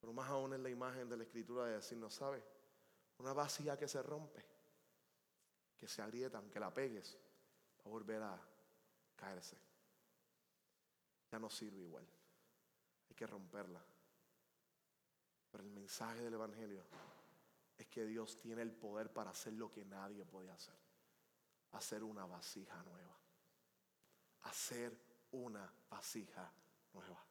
Pero 0.00 0.12
más 0.12 0.28
aún 0.28 0.52
es 0.52 0.60
la 0.60 0.68
imagen 0.68 1.08
de 1.08 1.16
la 1.16 1.22
escritura 1.22 1.66
de 1.66 1.74
decir, 1.74 1.96
no 1.96 2.10
sabe, 2.10 2.42
una 3.22 3.32
vasija 3.32 3.78
que 3.78 3.86
se 3.86 4.02
rompe, 4.02 4.44
que 5.78 5.86
se 5.86 6.02
agrieta, 6.02 6.38
aunque 6.38 6.58
la 6.58 6.74
pegues, 6.74 7.16
va 7.78 7.84
a 7.84 7.88
volver 7.88 8.20
a 8.20 8.36
caerse. 9.14 9.56
Ya 11.30 11.38
no 11.38 11.48
sirve 11.48 11.82
igual. 11.82 12.04
Hay 13.08 13.14
que 13.14 13.26
romperla. 13.26 13.80
Pero 15.52 15.62
el 15.62 15.70
mensaje 15.70 16.24
del 16.24 16.34
Evangelio 16.34 16.84
es 17.78 17.86
que 17.86 18.04
Dios 18.06 18.36
tiene 18.38 18.62
el 18.62 18.72
poder 18.72 19.12
para 19.12 19.30
hacer 19.30 19.52
lo 19.52 19.70
que 19.70 19.84
nadie 19.84 20.24
puede 20.24 20.50
hacer. 20.50 20.74
Hacer 21.72 22.02
una 22.02 22.26
vasija 22.26 22.82
nueva. 22.82 23.16
Hacer 24.42 24.98
una 25.30 25.72
vasija 25.88 26.52
nueva. 26.92 27.24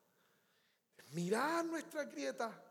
Mirar 1.12 1.66
nuestra 1.66 2.06
grieta 2.06 2.71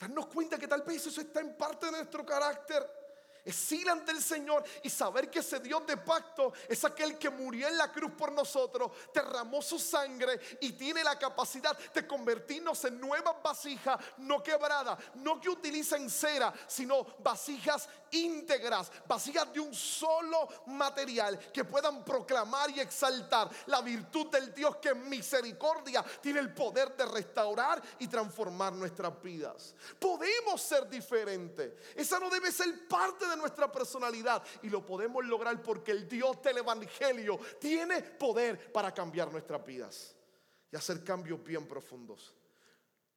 darnos 0.00 0.26
cuenta 0.28 0.58
que 0.58 0.66
tal 0.66 0.82
vez 0.82 1.06
eso 1.06 1.20
está 1.20 1.40
en 1.40 1.54
parte 1.56 1.86
de 1.86 1.92
nuestro 1.92 2.24
carácter 2.24 2.99
es 3.44 3.72
ir 3.72 3.88
ante 3.88 4.12
el 4.12 4.22
Señor 4.22 4.64
y 4.82 4.90
saber 4.90 5.30
que 5.30 5.40
ese 5.40 5.60
Dios 5.60 5.86
de 5.86 5.96
pacto 5.96 6.52
es 6.68 6.84
aquel 6.84 7.18
que 7.18 7.30
murió 7.30 7.68
en 7.68 7.76
la 7.76 7.90
cruz 7.92 8.12
por 8.12 8.32
nosotros, 8.32 8.90
derramó 9.12 9.62
su 9.62 9.78
sangre 9.78 10.40
y 10.60 10.72
tiene 10.72 11.02
la 11.02 11.18
capacidad 11.18 11.76
de 11.76 12.06
convertirnos 12.06 12.84
en 12.84 13.00
nuevas 13.00 13.36
vasijas, 13.42 13.98
no 14.18 14.42
quebradas, 14.42 14.98
no 15.14 15.40
que 15.40 15.48
utilicen 15.48 16.08
cera, 16.10 16.52
sino 16.66 17.04
vasijas 17.18 17.88
íntegras, 18.10 18.90
vasijas 19.06 19.52
de 19.52 19.60
un 19.60 19.74
solo 19.74 20.48
material 20.66 21.38
que 21.52 21.64
puedan 21.64 22.04
proclamar 22.04 22.70
y 22.70 22.80
exaltar 22.80 23.50
la 23.66 23.80
virtud 23.80 24.28
del 24.28 24.54
Dios 24.54 24.76
que 24.76 24.90
en 24.90 25.08
misericordia 25.08 26.04
tiene 26.20 26.40
el 26.40 26.52
poder 26.52 26.96
de 26.96 27.06
restaurar 27.06 27.82
y 27.98 28.08
transformar 28.08 28.72
nuestras 28.72 29.20
vidas. 29.22 29.74
Podemos 29.98 30.60
ser 30.60 30.88
diferentes. 30.88 31.72
Esa 31.94 32.18
no 32.18 32.28
debe 32.30 32.50
ser 32.52 32.88
parte 32.88 33.26
de 33.26 33.29
nuestra 33.36 33.70
personalidad 33.70 34.42
y 34.62 34.68
lo 34.68 34.84
podemos 34.84 35.24
lograr 35.24 35.62
porque 35.62 35.92
el 35.92 36.08
Dios 36.08 36.42
del 36.42 36.58
Evangelio 36.58 37.38
tiene 37.58 38.02
poder 38.02 38.72
para 38.72 38.92
cambiar 38.92 39.30
nuestras 39.30 39.64
vidas 39.64 40.16
y 40.70 40.76
hacer 40.76 41.02
cambios 41.02 41.42
bien 41.42 41.66
profundos. 41.66 42.34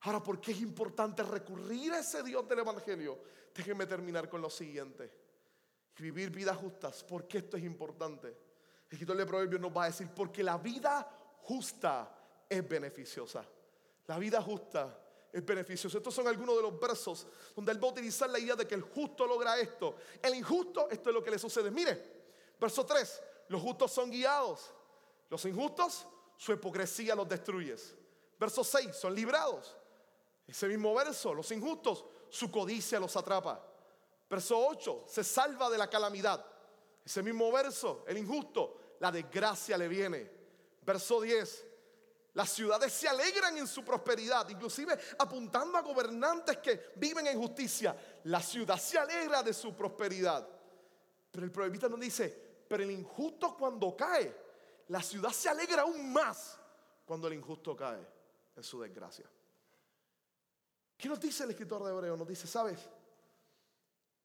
Ahora, 0.01 0.21
¿por 0.21 0.41
qué 0.41 0.51
es 0.51 0.61
importante 0.61 1.23
recurrir 1.23 1.93
a 1.93 1.99
ese 1.99 2.23
Dios 2.23 2.47
del 2.47 2.59
Evangelio? 2.59 3.19
Déjenme 3.53 3.85
terminar 3.85 4.27
con 4.27 4.41
lo 4.41 4.49
siguiente. 4.49 5.11
Vivir 5.97 6.29
vidas 6.29 6.57
justas. 6.57 7.03
¿Por 7.03 7.27
qué 7.27 7.37
esto 7.37 7.55
es 7.55 7.63
importante? 7.63 8.27
El 8.27 8.93
escritor 8.93 9.15
de 9.15 9.25
Proverbios 9.25 9.61
nos 9.61 9.75
va 9.75 9.83
a 9.83 9.87
decir, 9.87 10.09
porque 10.13 10.43
la 10.43 10.57
vida 10.57 11.07
justa 11.43 12.13
es 12.49 12.67
beneficiosa. 12.67 13.45
La 14.07 14.17
vida 14.17 14.41
justa 14.41 15.02
es 15.33 15.43
beneficiosa. 15.43 15.97
Estos 15.97 16.13
son 16.13 16.27
algunos 16.27 16.55
de 16.55 16.61
los 16.61 16.79
versos 16.79 17.25
donde 17.55 17.71
él 17.71 17.83
va 17.83 17.87
a 17.87 17.91
utilizar 17.91 18.29
la 18.29 18.37
idea 18.37 18.55
de 18.55 18.67
que 18.67 18.75
el 18.75 18.83
justo 18.83 19.25
logra 19.25 19.59
esto. 19.59 19.95
El 20.21 20.35
injusto, 20.35 20.87
esto 20.91 21.09
es 21.09 21.13
lo 21.13 21.23
que 21.23 21.31
le 21.31 21.39
sucede. 21.39 21.71
Mire, 21.71 22.21
verso 22.59 22.85
3, 22.85 23.21
los 23.47 23.59
justos 23.59 23.91
son 23.91 24.11
guiados. 24.11 24.71
Los 25.29 25.43
injustos, 25.45 26.05
su 26.37 26.53
hipocresía 26.53 27.15
los 27.15 27.27
destruye. 27.27 27.75
Verso 28.39 28.63
6, 28.63 28.95
son 28.95 29.15
librados. 29.15 29.75
Ese 30.45 30.67
mismo 30.67 30.93
verso, 30.93 31.33
los 31.33 31.51
injustos, 31.51 32.05
su 32.29 32.51
codicia 32.51 32.99
los 32.99 33.15
atrapa. 33.17 33.65
Verso 34.29 34.67
8, 34.67 35.05
se 35.07 35.23
salva 35.23 35.67
de 35.71 35.79
la 35.79 35.89
calamidad. 35.89 36.45
Ese 37.03 37.23
mismo 37.23 37.51
verso, 37.51 38.03
el 38.07 38.19
injusto, 38.19 38.77
la 38.99 39.11
desgracia 39.11 39.77
le 39.79 39.87
viene. 39.87 40.29
Verso 40.85 41.21
10, 41.21 41.65
las 42.33 42.49
ciudades 42.49 42.91
se 42.91 43.07
alegran 43.07 43.57
en 43.57 43.67
su 43.67 43.83
prosperidad, 43.85 44.49
inclusive 44.49 44.97
apuntando 45.19 45.77
a 45.77 45.81
gobernantes 45.81 46.57
que 46.57 46.93
viven 46.95 47.27
en 47.27 47.39
justicia. 47.39 47.95
La 48.23 48.41
ciudad 48.41 48.77
se 48.77 48.97
alegra 48.97 49.43
de 49.43 49.53
su 49.53 49.75
prosperidad. 49.75 50.47
Pero 51.31 51.45
el 51.45 51.51
proverbista 51.51 51.87
nos 51.87 51.99
dice, 51.99 52.65
pero 52.67 52.83
el 52.83 52.91
injusto 52.91 53.55
cuando 53.55 53.95
cae, 53.95 54.35
la 54.87 55.01
ciudad 55.01 55.29
se 55.29 55.47
alegra 55.47 55.83
aún 55.83 56.11
más 56.11 56.59
cuando 57.05 57.27
el 57.27 57.33
injusto 57.35 57.75
cae 57.75 58.05
en 58.55 58.63
su 58.63 58.81
desgracia. 58.81 59.29
¿Qué 60.97 61.07
nos 61.07 61.19
dice 61.19 61.43
el 61.43 61.51
escritor 61.51 61.83
de 61.83 61.91
Hebreo? 61.91 62.17
Nos 62.17 62.27
dice, 62.27 62.47
¿sabes? 62.47 62.79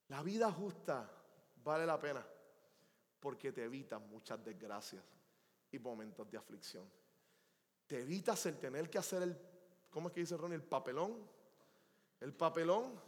La 0.09 0.23
vida 0.23 0.51
justa 0.51 1.11
vale 1.63 1.85
la 1.85 1.99
pena 2.01 2.27
porque 3.21 3.53
te 3.53 3.65
evita 3.65 3.99
muchas 3.99 4.43
desgracias 4.43 5.05
y 5.71 5.79
momentos 5.79 6.31
de 6.31 6.39
aflicción. 6.39 6.89
Te 7.89 8.01
evitas 8.01 8.47
el 8.47 8.57
tener 8.59 8.89
que 8.89 8.99
hacer 8.99 9.23
el, 9.23 9.37
¿cómo 9.91 10.09
es 10.09 10.15
que 10.15 10.21
dice 10.21 10.37
Ronnie? 10.37 10.55
El 10.55 10.63
papelón. 10.63 11.29
El 12.21 12.33
papelón 12.33 13.01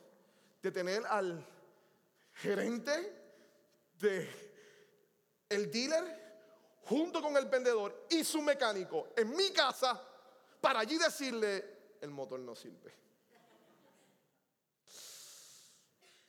de 0.61 0.73
tener 0.73 1.07
al 1.07 1.47
gerente 2.35 2.91
de 4.01 4.29
el 5.49 5.71
dealer 5.71 6.05
junto 6.85 7.23
con 7.23 7.37
el 7.37 7.47
vendedor 7.47 8.07
y 8.11 8.25
su 8.25 8.43
mecánico 8.43 9.09
en 9.17 9.31
mi 9.37 9.53
casa 9.53 10.01
para 10.61 10.81
allí 10.81 10.99
decirle 10.99 11.79
el 12.01 12.11
motor 12.11 12.41
no 12.41 12.57
sirve. 12.57 13.01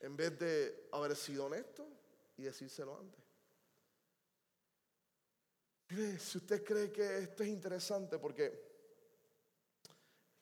en 0.01 0.17
vez 0.17 0.37
de 0.39 0.87
haber 0.91 1.15
sido 1.15 1.45
honesto 1.45 1.87
y 2.37 2.43
decírselo 2.43 2.97
antes. 2.97 3.20
Si 6.19 6.37
usted 6.37 6.63
cree 6.63 6.89
que 6.89 7.17
esto 7.17 7.43
es 7.43 7.49
interesante, 7.49 8.17
porque 8.17 8.71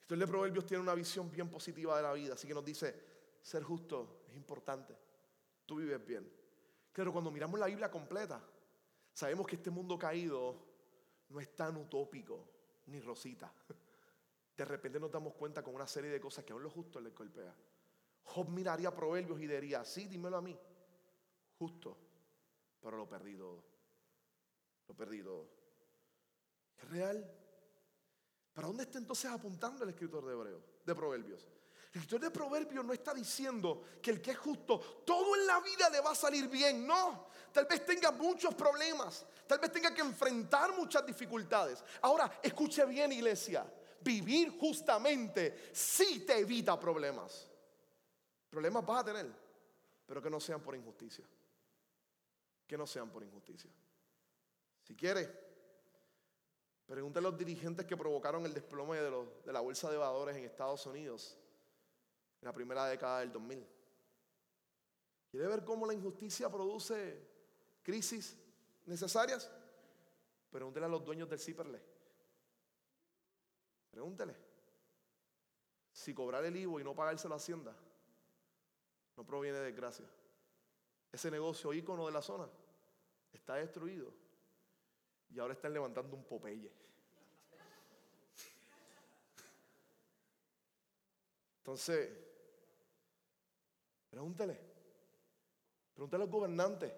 el 0.08 0.18
de 0.18 0.26
Proverbios 0.26 0.64
tiene 0.64 0.82
una 0.82 0.94
visión 0.94 1.28
bien 1.30 1.48
positiva 1.48 1.96
de 1.96 2.02
la 2.02 2.12
vida, 2.12 2.34
así 2.34 2.46
que 2.46 2.54
nos 2.54 2.64
dice, 2.64 2.94
ser 3.42 3.64
justo 3.64 4.22
es 4.28 4.36
importante, 4.36 4.96
tú 5.66 5.76
vives 5.76 6.06
bien. 6.06 6.30
Claro, 6.92 7.12
cuando 7.12 7.32
miramos 7.32 7.58
la 7.58 7.66
Biblia 7.66 7.90
completa, 7.90 8.40
sabemos 9.12 9.44
que 9.46 9.56
este 9.56 9.70
mundo 9.70 9.98
caído 9.98 10.56
no 11.28 11.40
es 11.40 11.54
tan 11.56 11.76
utópico 11.76 12.46
ni 12.86 13.00
rosita. 13.00 13.52
De 14.56 14.64
repente 14.64 15.00
nos 15.00 15.10
damos 15.10 15.34
cuenta 15.34 15.64
con 15.64 15.74
una 15.74 15.86
serie 15.86 16.10
de 16.10 16.20
cosas 16.20 16.44
que 16.44 16.52
aún 16.52 16.62
lo 16.62 16.70
justo 16.70 17.00
le 17.00 17.10
golpea. 17.10 17.54
Job 18.22 18.48
miraría 18.50 18.94
proverbios 18.94 19.40
y 19.40 19.48
diría, 19.48 19.84
sí, 19.84 20.06
dímelo 20.06 20.36
a 20.36 20.42
mí. 20.42 20.56
Justo, 21.58 21.96
pero 22.80 22.96
lo 22.96 23.08
perdí 23.08 23.36
todo. 23.36 23.69
Lo. 24.98 25.48
¿Es 26.76 26.88
real? 26.88 27.30
¿Para 28.52 28.66
dónde 28.66 28.84
está 28.84 28.98
entonces 28.98 29.30
apuntando 29.30 29.84
el 29.84 29.90
escritor 29.90 30.24
de 30.26 30.32
Hebreo, 30.32 30.62
de 30.84 30.94
Proverbios? 30.94 31.46
El 31.92 32.00
escritor 32.00 32.20
de 32.20 32.30
Proverbios 32.30 32.84
no 32.84 32.92
está 32.92 33.12
diciendo 33.12 33.82
que 34.00 34.10
el 34.10 34.22
que 34.22 34.32
es 34.32 34.38
justo, 34.38 35.02
todo 35.04 35.34
en 35.34 35.46
la 35.46 35.60
vida 35.60 35.90
le 35.90 36.00
va 36.00 36.12
a 36.12 36.14
salir 36.14 36.48
bien. 36.48 36.86
No, 36.86 37.28
tal 37.52 37.66
vez 37.66 37.84
tenga 37.84 38.12
muchos 38.12 38.54
problemas, 38.54 39.26
tal 39.46 39.58
vez 39.58 39.72
tenga 39.72 39.92
que 39.92 40.00
enfrentar 40.00 40.72
muchas 40.76 41.04
dificultades. 41.04 41.82
Ahora, 42.02 42.40
escuche 42.42 42.84
bien 42.84 43.12
iglesia, 43.12 43.66
vivir 44.00 44.50
justamente 44.58 45.70
sí 45.72 46.20
te 46.26 46.38
evita 46.38 46.78
problemas. 46.78 47.48
Problemas 48.48 48.84
vas 48.84 49.00
a 49.00 49.04
tener, 49.04 49.30
pero 50.06 50.22
que 50.22 50.30
no 50.30 50.40
sean 50.40 50.60
por 50.60 50.74
injusticia. 50.74 51.24
Que 52.66 52.78
no 52.78 52.86
sean 52.86 53.10
por 53.10 53.22
injusticia. 53.24 53.70
Si 54.90 54.96
quiere, 54.96 55.30
pregúntale 56.84 57.28
a 57.28 57.30
los 57.30 57.38
dirigentes 57.38 57.86
que 57.86 57.96
provocaron 57.96 58.44
el 58.44 58.52
desplome 58.52 58.98
de, 58.98 59.52
la 59.52 59.60
bolsa 59.60 59.88
de 59.88 59.96
valores 59.96 60.36
en 60.36 60.44
Estados 60.44 60.84
Unidos 60.84 61.38
en 62.40 62.46
la 62.46 62.52
primera 62.52 62.86
década 62.86 63.20
del 63.20 63.30
2000. 63.30 63.64
¿Quiere 65.30 65.46
ver 65.46 65.64
cómo 65.64 65.86
la 65.86 65.94
injusticia 65.94 66.50
produce 66.50 67.24
crisis 67.84 68.36
necesarias? 68.84 69.48
Pregúntele 70.50 70.86
a 70.86 70.88
los 70.88 71.04
dueños 71.04 71.30
del 71.30 71.38
Ciperle. 71.38 71.80
Pregúntele. 73.92 74.34
Si 75.92 76.12
cobrar 76.12 76.44
el 76.44 76.56
IVO 76.56 76.80
y 76.80 76.82
no 76.82 76.96
pagarse 76.96 77.28
la 77.28 77.36
hacienda 77.36 77.76
no 79.16 79.24
proviene 79.24 79.58
de 79.58 79.66
desgracia. 79.66 80.10
Ese 81.12 81.30
negocio 81.30 81.72
ícono 81.72 82.06
de 82.06 82.12
la 82.12 82.22
zona 82.22 82.48
está 83.32 83.54
destruido 83.54 84.19
y 85.34 85.38
ahora 85.38 85.54
están 85.54 85.72
levantando 85.72 86.16
un 86.16 86.24
Popeye. 86.24 86.70
Entonces, 91.58 92.10
pregúntele, 94.10 94.58
pregúntale 95.94 96.22
a 96.22 96.26
los 96.26 96.32
gobernantes 96.32 96.92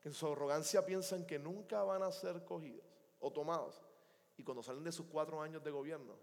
que 0.00 0.08
en 0.08 0.14
su 0.14 0.26
arrogancia 0.26 0.84
piensan 0.84 1.26
que 1.26 1.38
nunca 1.38 1.82
van 1.82 2.02
a 2.02 2.12
ser 2.12 2.44
cogidos 2.44 2.84
o 3.20 3.32
tomados. 3.32 3.80
Y 4.36 4.42
cuando 4.42 4.62
salen 4.62 4.84
de 4.84 4.92
sus 4.92 5.06
cuatro 5.06 5.40
años 5.40 5.64
de 5.64 5.70
gobierno, 5.70 6.14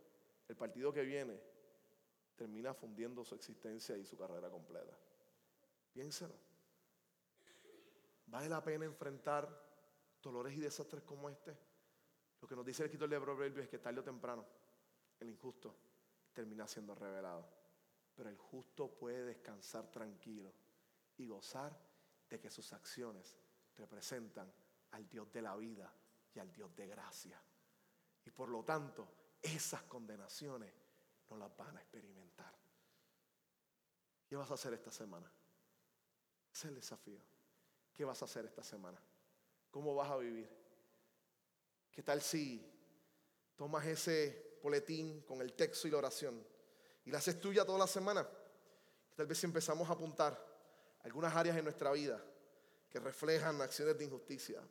el 0.47 0.55
partido 0.55 0.93
que 0.93 1.01
viene 1.01 1.39
termina 2.35 2.73
fundiendo 2.73 3.23
su 3.23 3.33
existencia 3.33 3.97
y 3.97 4.05
su 4.05 4.17
carrera 4.17 4.49
completa. 4.49 4.95
Piénselo. 5.93 6.35
¿Vale 8.27 8.49
la 8.49 8.63
pena 8.63 8.85
enfrentar 8.85 9.72
dolores 10.23 10.53
y 10.55 10.59
desastres 10.59 11.03
como 11.03 11.29
este? 11.29 11.57
Lo 12.41 12.47
que 12.47 12.55
nos 12.55 12.65
dice 12.65 12.83
el 12.83 12.87
escritor 12.87 13.09
de 13.09 13.19
Proverbios 13.19 13.63
es 13.63 13.69
que 13.69 13.79
tarde 13.79 13.99
o 13.99 14.03
temprano 14.03 14.45
el 15.19 15.29
injusto 15.29 15.75
termina 16.33 16.67
siendo 16.67 16.95
revelado. 16.95 17.47
Pero 18.15 18.29
el 18.29 18.37
justo 18.37 18.89
puede 18.89 19.23
descansar 19.23 19.89
tranquilo 19.89 20.53
y 21.17 21.27
gozar 21.27 21.77
de 22.29 22.39
que 22.39 22.49
sus 22.49 22.73
acciones 22.73 23.37
representan 23.77 24.51
al 24.91 25.07
Dios 25.09 25.31
de 25.31 25.41
la 25.41 25.55
vida 25.55 25.91
y 26.33 26.39
al 26.39 26.51
Dios 26.51 26.75
de 26.75 26.87
gracia. 26.87 27.41
Y 28.25 28.31
por 28.31 28.49
lo 28.49 28.63
tanto, 28.63 29.07
esas 29.41 29.83
condenaciones 29.83 30.71
no 31.29 31.37
las 31.37 31.55
van 31.55 31.77
a 31.77 31.81
experimentar. 31.81 32.53
¿Qué 34.27 34.35
vas 34.35 34.49
a 34.51 34.55
hacer 34.55 34.73
esta 34.73 34.91
semana? 34.91 35.31
Ese 36.51 36.67
es 36.67 36.69
el 36.69 36.75
desafío. 36.75 37.21
¿Qué 37.93 38.05
vas 38.05 38.21
a 38.21 38.25
hacer 38.25 38.45
esta 38.45 38.63
semana? 38.63 38.99
¿Cómo 39.73 39.95
vas 39.95 40.11
a 40.11 40.17
vivir? 40.17 40.47
¿Qué 41.91 42.03
tal 42.03 42.21
si 42.21 42.63
tomas 43.57 43.83
ese 43.87 44.59
boletín 44.61 45.23
con 45.23 45.41
el 45.41 45.53
texto 45.53 45.87
y 45.87 45.91
la 45.91 45.97
oración 45.97 46.45
y 47.03 47.09
la 47.09 47.17
haces 47.17 47.41
tuya 47.41 47.65
toda 47.65 47.79
la 47.79 47.87
semana? 47.87 48.23
¿Qué 49.09 49.15
tal 49.15 49.25
vez 49.25 49.39
si 49.39 49.47
empezamos 49.47 49.89
a 49.89 49.93
apuntar 49.93 50.39
algunas 51.01 51.35
áreas 51.35 51.57
en 51.57 51.63
nuestra 51.63 51.91
vida 51.91 52.23
que 52.87 52.99
reflejan 52.99 53.59
acciones 53.63 53.97
de 53.97 54.05
injusticia. 54.05 54.61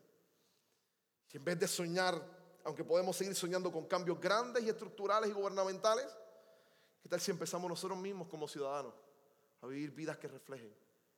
Y 1.32 1.36
en 1.36 1.44
vez 1.44 1.58
de 1.58 1.66
soñar, 1.66 2.22
aunque 2.62 2.84
podemos 2.84 3.16
seguir 3.16 3.34
soñando 3.34 3.72
con 3.72 3.86
cambios 3.86 4.20
grandes 4.20 4.62
y 4.62 4.68
estructurales 4.68 5.28
y 5.28 5.32
gubernamentales, 5.32 6.06
¿qué 7.02 7.08
tal 7.08 7.20
si 7.20 7.32
empezamos 7.32 7.68
nosotros 7.68 7.98
mismos 7.98 8.28
como 8.28 8.46
ciudadanos 8.46 8.94
a 9.62 9.66
vivir 9.66 9.90
vidas 9.90 10.18
que 10.18 10.28
reflejen 10.28 10.72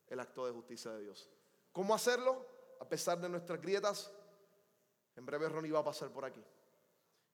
el 0.07 0.19
acto 0.19 0.47
de 0.47 0.53
justicia 0.53 0.91
de 0.93 1.03
Dios? 1.03 1.29
¿Cómo 1.71 1.93
hacerlo? 1.93 2.54
A 2.79 2.87
pesar 2.87 3.19
de 3.19 3.29
nuestras 3.29 3.61
grietas, 3.61 4.11
en 5.15 5.25
breve 5.25 5.49
Ronnie 5.49 5.71
va 5.71 5.79
a 5.79 5.83
pasar 5.83 6.11
por 6.11 6.25
aquí. 6.25 6.43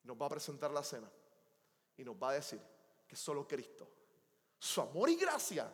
Nos 0.03 0.19
va 0.19 0.25
a 0.25 0.29
presentar 0.29 0.71
la 0.71 0.83
cena 0.83 1.09
y 1.97 2.03
nos 2.03 2.15
va 2.15 2.29
a 2.29 2.33
decir 2.33 2.61
que 3.07 3.15
solo 3.15 3.47
Cristo, 3.47 3.87
su 4.57 4.81
amor 4.81 5.09
y 5.09 5.15
gracia, 5.15 5.71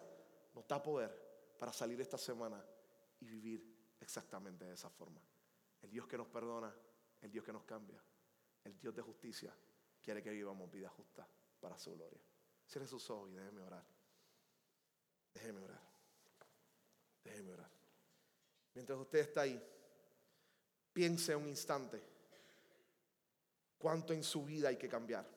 nos 0.53 0.67
da 0.67 0.81
poder 0.81 1.55
para 1.57 1.71
salir 1.71 1.99
esta 2.01 2.17
semana 2.17 2.63
y 3.19 3.25
vivir 3.27 3.95
exactamente 3.99 4.65
de 4.65 4.73
esa 4.73 4.89
forma. 4.89 5.21
El 5.81 5.89
Dios 5.89 6.07
que 6.07 6.17
nos 6.17 6.27
perdona, 6.27 6.73
el 7.21 7.31
Dios 7.31 7.43
que 7.45 7.53
nos 7.53 7.63
cambia, 7.63 8.01
el 8.63 8.77
Dios 8.77 8.95
de 8.95 9.01
justicia, 9.01 9.53
quiere 10.01 10.23
que 10.23 10.31
vivamos 10.31 10.71
vida 10.71 10.89
justa 10.89 11.27
para 11.59 11.77
su 11.77 11.93
gloria. 11.95 12.21
Cierre 12.65 12.87
sus 12.87 13.09
ojos 13.09 13.29
y 13.29 13.33
déjeme 13.33 13.61
orar. 13.61 13.85
Déjeme 15.33 15.61
orar. 15.61 15.81
Déjeme 17.23 17.53
orar. 17.53 17.76
Mientras 18.77 18.99
usted 18.99 19.17
está 19.17 19.41
ahí, 19.41 19.59
piense 20.93 21.35
un 21.35 21.47
instante 21.47 21.99
cuánto 23.79 24.13
en 24.13 24.21
su 24.21 24.45
vida 24.45 24.69
hay 24.69 24.77
que 24.77 24.87
cambiar. 24.87 25.27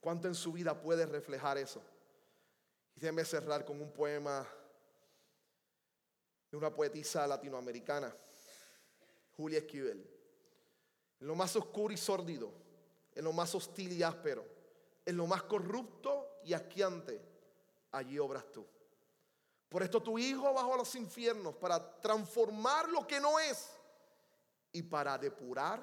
Cuánto 0.00 0.26
en 0.26 0.34
su 0.34 0.50
vida 0.50 0.80
puede 0.80 1.06
reflejar 1.06 1.56
eso. 1.56 1.80
Y 2.96 3.00
déjeme 3.00 3.24
cerrar 3.24 3.64
con 3.64 3.80
un 3.80 3.92
poema 3.92 4.44
de 6.50 6.56
una 6.56 6.74
poetisa 6.74 7.28
latinoamericana, 7.28 8.12
Julia 9.36 9.60
Esquivel. 9.60 10.04
En 11.20 11.28
lo 11.28 11.36
más 11.36 11.54
oscuro 11.54 11.94
y 11.94 11.96
sórdido, 11.96 12.52
en 13.14 13.22
lo 13.22 13.32
más 13.32 13.54
hostil 13.54 13.92
y 13.92 14.02
áspero, 14.02 14.44
en 15.06 15.16
lo 15.16 15.28
más 15.28 15.44
corrupto 15.44 16.40
y 16.42 16.54
asquiante, 16.54 17.22
allí 17.92 18.18
obras 18.18 18.50
tú. 18.50 18.66
Por 19.70 19.84
esto 19.84 20.02
tu 20.02 20.18
Hijo 20.18 20.52
bajó 20.52 20.74
a 20.74 20.78
los 20.78 20.94
infiernos 20.96 21.54
para 21.54 22.00
transformar 22.00 22.88
lo 22.90 23.06
que 23.06 23.20
no 23.20 23.38
es 23.38 23.70
y 24.72 24.82
para 24.82 25.16
depurar 25.16 25.80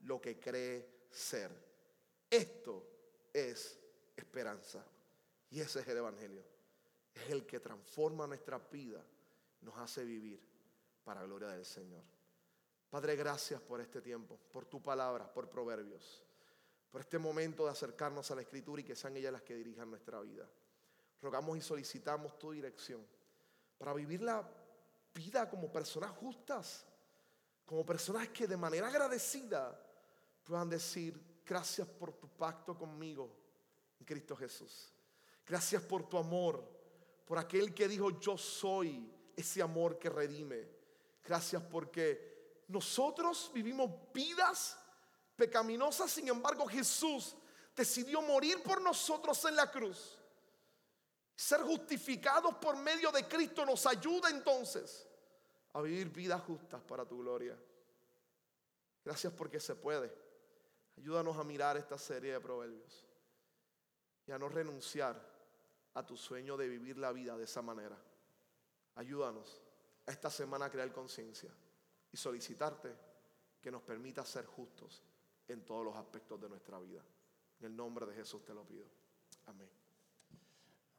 lo 0.00 0.20
que 0.20 0.40
cree 0.40 1.06
ser. 1.08 1.50
Esto 2.28 2.84
es 3.32 3.78
esperanza. 4.16 4.84
Y 5.50 5.60
ese 5.60 5.80
es 5.80 5.88
el 5.88 5.98
Evangelio. 5.98 6.42
Es 7.14 7.30
el 7.30 7.46
que 7.46 7.60
transforma 7.60 8.26
nuestra 8.26 8.58
vida, 8.58 9.04
nos 9.60 9.78
hace 9.78 10.04
vivir 10.04 10.40
para 11.04 11.22
gloria 11.22 11.48
del 11.48 11.64
Señor. 11.64 12.02
Padre, 12.90 13.14
gracias 13.14 13.60
por 13.60 13.80
este 13.80 14.00
tiempo, 14.00 14.36
por 14.50 14.66
tu 14.66 14.82
palabra, 14.82 15.32
por 15.32 15.48
proverbios, 15.48 16.24
por 16.90 17.02
este 17.02 17.18
momento 17.18 17.66
de 17.66 17.70
acercarnos 17.70 18.30
a 18.30 18.34
la 18.34 18.42
Escritura 18.42 18.80
y 18.80 18.84
que 18.84 18.96
sean 18.96 19.16
ellas 19.16 19.32
las 19.32 19.42
que 19.42 19.54
dirijan 19.54 19.90
nuestra 19.90 20.20
vida. 20.20 20.48
Rogamos 21.22 21.56
y 21.56 21.60
solicitamos 21.60 22.36
tu 22.38 22.50
dirección 22.50 23.06
para 23.78 23.94
vivir 23.94 24.22
la 24.22 24.44
vida 25.14 25.48
como 25.48 25.70
personas 25.70 26.10
justas, 26.10 26.84
como 27.64 27.86
personas 27.86 28.28
que 28.28 28.46
de 28.46 28.56
manera 28.56 28.88
agradecida 28.88 29.80
puedan 30.42 30.68
decir, 30.68 31.20
gracias 31.46 31.86
por 31.86 32.12
tu 32.12 32.28
pacto 32.28 32.76
conmigo 32.76 33.30
en 34.00 34.04
Cristo 34.04 34.34
Jesús. 34.36 34.92
Gracias 35.46 35.82
por 35.82 36.08
tu 36.08 36.18
amor, 36.18 36.62
por 37.24 37.38
aquel 37.38 37.72
que 37.72 37.86
dijo, 37.86 38.18
yo 38.18 38.36
soy 38.36 39.08
ese 39.36 39.62
amor 39.62 39.98
que 39.98 40.10
redime. 40.10 40.68
Gracias 41.24 41.62
porque 41.62 42.64
nosotros 42.68 43.50
vivimos 43.54 43.90
vidas 44.12 44.76
pecaminosas, 45.36 46.10
sin 46.10 46.28
embargo 46.28 46.66
Jesús 46.66 47.36
decidió 47.76 48.22
morir 48.22 48.62
por 48.62 48.80
nosotros 48.82 49.44
en 49.44 49.56
la 49.56 49.70
cruz. 49.70 50.18
Ser 51.34 51.62
justificados 51.62 52.54
por 52.56 52.76
medio 52.76 53.10
de 53.10 53.26
Cristo 53.26 53.64
nos 53.64 53.86
ayuda 53.86 54.30
entonces 54.30 55.06
a 55.72 55.80
vivir 55.80 56.10
vidas 56.10 56.42
justas 56.42 56.80
para 56.82 57.04
tu 57.06 57.18
gloria. 57.18 57.58
Gracias 59.04 59.32
porque 59.32 59.58
se 59.58 59.74
puede. 59.74 60.12
Ayúdanos 60.98 61.36
a 61.36 61.44
mirar 61.44 61.76
esta 61.76 61.98
serie 61.98 62.32
de 62.32 62.40
proverbios 62.40 63.06
y 64.26 64.32
a 64.32 64.38
no 64.38 64.48
renunciar 64.48 65.20
a 65.94 66.06
tu 66.06 66.16
sueño 66.16 66.56
de 66.56 66.68
vivir 66.68 66.98
la 66.98 67.12
vida 67.12 67.36
de 67.36 67.44
esa 67.44 67.62
manera. 67.62 67.96
Ayúdanos 68.94 69.60
a 70.06 70.10
esta 70.10 70.30
semana 70.30 70.66
a 70.66 70.70
crear 70.70 70.92
conciencia 70.92 71.50
y 72.12 72.16
solicitarte 72.16 72.94
que 73.60 73.70
nos 73.70 73.82
permita 73.82 74.24
ser 74.24 74.44
justos 74.44 75.02
en 75.48 75.64
todos 75.64 75.84
los 75.84 75.96
aspectos 75.96 76.40
de 76.40 76.48
nuestra 76.48 76.78
vida. 76.78 77.02
En 77.60 77.66
el 77.66 77.76
nombre 77.76 78.06
de 78.06 78.14
Jesús 78.14 78.44
te 78.44 78.54
lo 78.54 78.64
pido. 78.64 78.86
Amén. 79.46 79.81